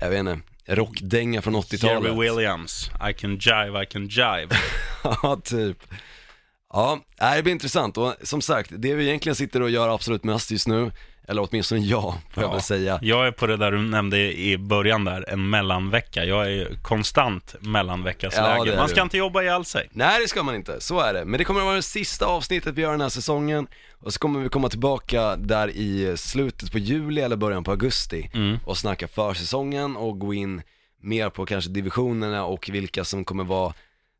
jag 0.00 0.10
vet 0.10 0.18
inte, 0.18 0.38
rockdänga 0.66 1.42
från 1.42 1.56
80-talet. 1.56 2.04
Jerry 2.04 2.20
Williams, 2.20 2.90
I 3.10 3.12
can 3.12 3.30
jive, 3.40 3.82
I 3.82 3.86
can 3.86 4.08
jive. 4.08 4.48
Ja, 5.04 5.40
typ. 5.44 5.78
Ja, 6.74 7.00
det 7.36 7.42
blir 7.42 7.52
intressant 7.52 7.98
och 7.98 8.14
som 8.22 8.40
sagt, 8.40 8.70
det 8.76 8.94
vi 8.94 9.08
egentligen 9.08 9.36
sitter 9.36 9.62
och 9.62 9.70
gör 9.70 9.88
absolut 9.94 10.24
mest 10.24 10.50
just 10.50 10.68
nu, 10.68 10.90
eller 11.28 11.48
åtminstone 11.50 11.80
jag, 11.80 12.02
får 12.02 12.42
jag 12.42 12.50
Ja. 12.50 12.52
väl 12.52 12.62
säga. 12.62 12.98
Jag 13.02 13.26
är 13.26 13.30
på 13.30 13.46
det 13.46 13.56
där 13.56 13.72
du 13.72 13.78
nämnde 13.82 14.18
i 14.38 14.58
början 14.58 15.04
där, 15.04 15.24
en 15.30 15.50
mellanvecka. 15.50 16.24
Jag 16.24 16.52
är 16.52 16.78
konstant 16.82 17.54
Ja, 17.60 17.68
mellanveckasläge. 17.68 18.72
är 18.72 18.76
Man 18.76 18.86
du. 18.86 18.92
ska 18.92 19.02
inte 19.02 19.16
jobba 19.16 19.42
ihjäl 19.42 19.64
sig. 19.64 19.88
Nej, 19.92 20.20
det 20.22 20.28
ska 20.28 20.42
man 20.42 20.54
inte, 20.54 20.80
så 20.80 21.00
är 21.00 21.14
det. 21.14 21.24
Men 21.24 21.38
det 21.38 21.44
kommer 21.44 21.60
att 21.60 21.64
vara 21.66 21.76
det 21.76 21.82
sista 21.82 22.26
avsnittet 22.26 22.74
vi 22.74 22.82
gör 22.82 22.90
den 22.90 23.00
här 23.00 23.08
säsongen 23.08 23.66
och 24.00 24.12
så 24.12 24.18
kommer 24.18 24.40
vi 24.40 24.48
komma 24.48 24.68
tillbaka 24.68 25.36
där 25.36 25.68
i 25.68 26.14
slutet 26.16 26.72
på 26.72 26.78
juli 26.78 27.20
eller 27.20 27.36
början 27.36 27.64
på 27.64 27.70
augusti 27.70 28.30
Mm. 28.34 28.58
och 28.64 28.78
snacka 28.78 29.08
försäsongen 29.08 29.96
och 29.96 30.18
gå 30.18 30.34
in 30.34 30.62
mer 31.00 31.30
på 31.30 31.46
kanske 31.46 31.70
divisionerna 31.70 32.44
och 32.44 32.68
vilka 32.72 33.04
som 33.04 33.24
kommer 33.24 33.44
vara 33.44 33.74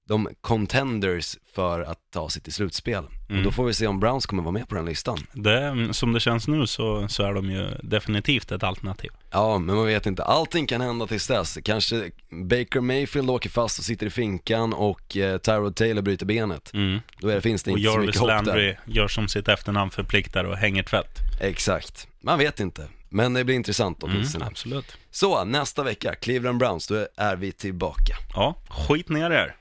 de 0.09 0.29
contenders 0.40 1.37
för 1.55 1.81
att 1.81 1.99
ta 2.12 2.29
sig 2.29 2.43
till 2.43 2.53
slutspel. 2.53 3.05
Och 3.05 3.31
Mm. 3.31 3.43
då 3.45 3.51
får 3.51 3.64
vi 3.64 3.75
se 3.75 3.87
om 3.87 4.01
Browns 4.01 4.27
kommer 4.27 4.43
vara 4.43 4.53
med 4.53 4.69
på 4.69 4.75
den 4.75 4.85
listan. 4.85 5.19
Det, 5.33 5.88
som 5.95 6.12
det 6.12 6.21
känns 6.21 6.49
nu 6.49 6.67
så, 6.67 7.09
så 7.09 7.23
är 7.23 7.33
de 7.35 7.51
ju 7.51 7.69
definitivt 7.83 8.53
ett 8.53 8.62
alternativ. 8.62 9.11
Ja, 9.31 9.59
men 9.59 9.77
man 9.77 9.87
vet 9.87 10.07
inte. 10.07 10.25
Allting 10.25 10.67
kan 10.67 10.81
hända 10.81 11.07
tills 11.07 11.27
dess. 11.27 11.59
Kanske 11.64 12.11
Baker 12.31 12.81
Mayfield 12.81 13.31
åker 13.31 13.51
fast 13.51 13.79
och 13.79 13.85
sitter 13.85 14.07
i 14.07 14.11
finkan 14.11 14.73
och 14.73 15.17
eh, 15.17 15.38
Tyrod 15.38 15.77
Taylor 15.77 16.03
bryter 16.03 16.27
benet. 16.27 16.71
Mm. 16.75 17.01
Då 17.21 17.29
är, 17.29 17.40
finns 17.40 17.62
det 17.62 17.73
Och 17.73 17.79
inte 17.79 17.90
så 17.93 17.99
mycket 17.99 18.14
Jarvis 18.14 18.21
hopp 18.21 18.29
Landry 18.47 18.67
där. 18.67 18.81
gör 18.87 19.09
som 19.09 19.29
sitt 19.29 19.49
efternamn 19.49 19.90
förpliktar 19.90 20.45
och 20.45 20.57
hänger 20.57 20.83
tvätt. 20.83 21.19
Exakt. 21.40 22.09
Man 22.21 22.38
vet 22.38 22.61
inte. 22.61 22.88
Men 23.09 23.35
det 23.35 23.45
blir 23.45 23.55
intressant 23.57 24.03
Mm, 24.03 24.17
åtminstone. 24.17 24.45
absolut. 24.47 24.97
Så, 25.11 25.45
nästa 25.45 25.83
vecka, 25.83 26.14
Cleveland 26.14 26.59
Browns, 26.59 26.87
då 26.87 27.07
är 27.17 27.37
vi 27.37 27.53
tillbaka. 27.53 28.14
Ja, 28.35 28.55
skit 28.69 29.09
ner 29.09 29.31
er. 29.31 29.57